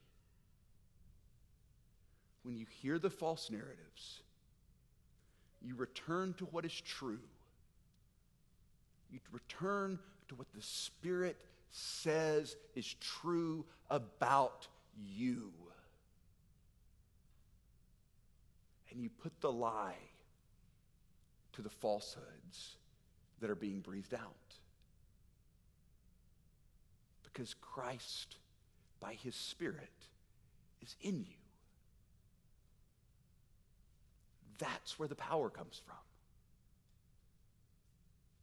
When 2.43 2.58
you 2.58 2.66
hear 2.82 3.00
the 3.00 3.10
false 3.10 3.50
narratives, 3.50 4.24
you 5.62 5.76
return 5.76 6.34
to 6.38 6.45
what 6.45 6.66
is 6.66 6.82
true 6.82 7.20
you 9.12 9.20
return 9.32 9.99
to 10.28 10.36
what 10.36 10.47
the 10.53 10.62
Spirit 10.62 11.38
says 11.70 12.55
is 12.76 12.95
true 12.99 13.66
about 13.89 14.68
you. 14.97 15.51
And 18.91 19.01
you 19.01 19.10
put 19.10 19.39
the 19.41 19.51
lie 19.51 19.97
to 21.53 21.62
the 21.62 21.70
falsehoods 21.70 22.78
that 23.39 23.49
are 23.49 23.55
being 23.55 23.80
breathed 23.82 24.14
out. 24.14 24.34
Because 27.24 27.53
Christ, 27.53 28.38
by 28.99 29.14
his 29.14 29.36
Spirit, 29.36 29.91
is 30.82 30.95
in 31.01 31.20
you. 31.20 31.36
That's 34.58 34.97
where 34.97 35.08
the 35.08 35.16
power 35.16 35.49
comes 35.49 35.82
from. 35.86 35.95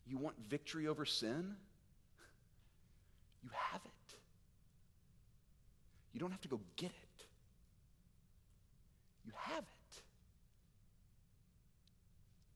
You 0.07 0.19
want 0.19 0.37
victory 0.49 0.87
over 0.87 1.05
sin? 1.05 1.57
You 3.43 3.51
have 3.53 3.81
it. 3.85 4.17
You 6.13 6.21
don't 6.21 6.31
have 6.31 6.43
to 6.43 6.49
go 6.49 6.61
get 6.77 6.91
it. 6.91 7.25
You 9.27 9.33
have 9.37 9.65
it. 9.65 10.03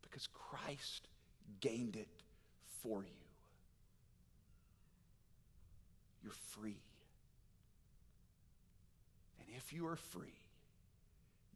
Because 0.03 0.29
Christ 0.33 1.09
gained 1.61 1.97
it 1.97 2.09
for 2.83 3.03
you. 3.03 3.09
You're 6.23 6.33
free. 6.33 6.77
And 9.41 9.49
if 9.57 9.73
you 9.73 9.87
are 9.87 9.97
free, 9.97 10.35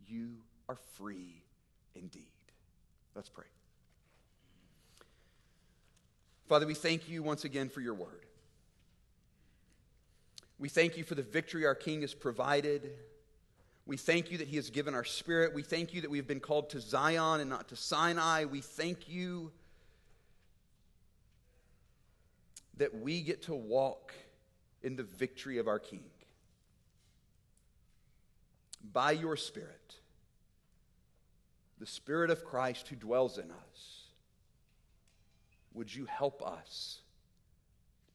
you 0.08 0.36
are 0.68 0.78
free 0.96 1.42
indeed. 1.94 2.26
Let's 3.14 3.28
pray. 3.28 3.46
Father, 6.48 6.66
we 6.66 6.74
thank 6.74 7.08
you 7.08 7.22
once 7.22 7.44
again 7.44 7.68
for 7.68 7.80
your 7.80 7.94
word. 7.94 8.26
We 10.58 10.68
thank 10.68 10.96
you 10.96 11.04
for 11.04 11.14
the 11.14 11.22
victory 11.22 11.66
our 11.66 11.74
King 11.74 12.02
has 12.02 12.14
provided. 12.14 12.90
We 13.86 13.96
thank 13.96 14.30
you 14.30 14.38
that 14.38 14.48
he 14.48 14.56
has 14.56 14.70
given 14.70 14.94
our 14.94 15.04
spirit. 15.04 15.54
We 15.54 15.62
thank 15.62 15.92
you 15.92 16.02
that 16.02 16.10
we 16.10 16.18
have 16.18 16.28
been 16.28 16.40
called 16.40 16.70
to 16.70 16.80
Zion 16.80 17.40
and 17.40 17.50
not 17.50 17.68
to 17.68 17.76
Sinai. 17.76 18.44
We 18.44 18.60
thank 18.60 19.08
you 19.08 19.50
that 22.76 22.94
we 22.94 23.22
get 23.22 23.42
to 23.44 23.54
walk 23.54 24.12
in 24.82 24.96
the 24.96 25.02
victory 25.02 25.58
of 25.58 25.68
our 25.68 25.78
King. 25.78 26.04
By 28.92 29.12
your 29.12 29.36
Spirit, 29.36 29.96
the 31.82 31.86
Spirit 31.88 32.30
of 32.30 32.44
Christ 32.44 32.86
who 32.86 32.94
dwells 32.94 33.38
in 33.38 33.50
us 33.50 34.02
would 35.74 35.92
you 35.92 36.04
help 36.04 36.40
us 36.40 37.00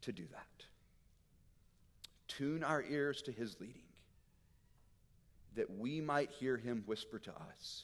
to 0.04 0.14
do 0.14 0.24
that? 0.32 0.66
Tune 2.30 2.64
our 2.64 2.82
ears 2.82 3.22
to 3.24 3.32
his 3.34 3.60
leading, 3.60 3.82
that 5.58 5.78
we 5.78 6.00
might 6.00 6.32
hear 6.32 6.56
him 6.56 6.84
whisper 6.86 7.20
to 7.20 7.30
us, 7.30 7.84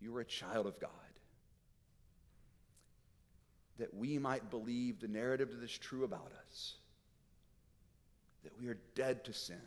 You 0.00 0.16
are 0.16 0.22
a 0.22 0.24
child 0.24 0.66
of 0.66 0.80
God. 0.80 0.90
That 3.76 3.92
we 3.92 4.16
might 4.16 4.48
believe 4.48 4.98
the 4.98 5.08
narrative 5.08 5.50
that 5.52 5.62
is 5.62 5.76
true 5.76 6.04
about 6.04 6.32
us, 6.48 6.76
that 8.44 8.58
we 8.58 8.68
are 8.68 8.78
dead 8.94 9.26
to 9.26 9.34
sin 9.34 9.60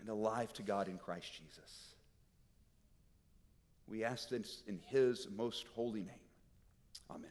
and 0.00 0.08
alive 0.08 0.50
to 0.54 0.62
God 0.62 0.88
in 0.88 0.96
Christ 0.96 1.30
Jesus. 1.34 1.91
We 3.92 4.04
ask 4.04 4.30
this 4.30 4.62
in 4.66 4.80
his 4.88 5.28
most 5.36 5.66
holy 5.74 6.02
name. 6.02 6.24
Amen. 7.10 7.30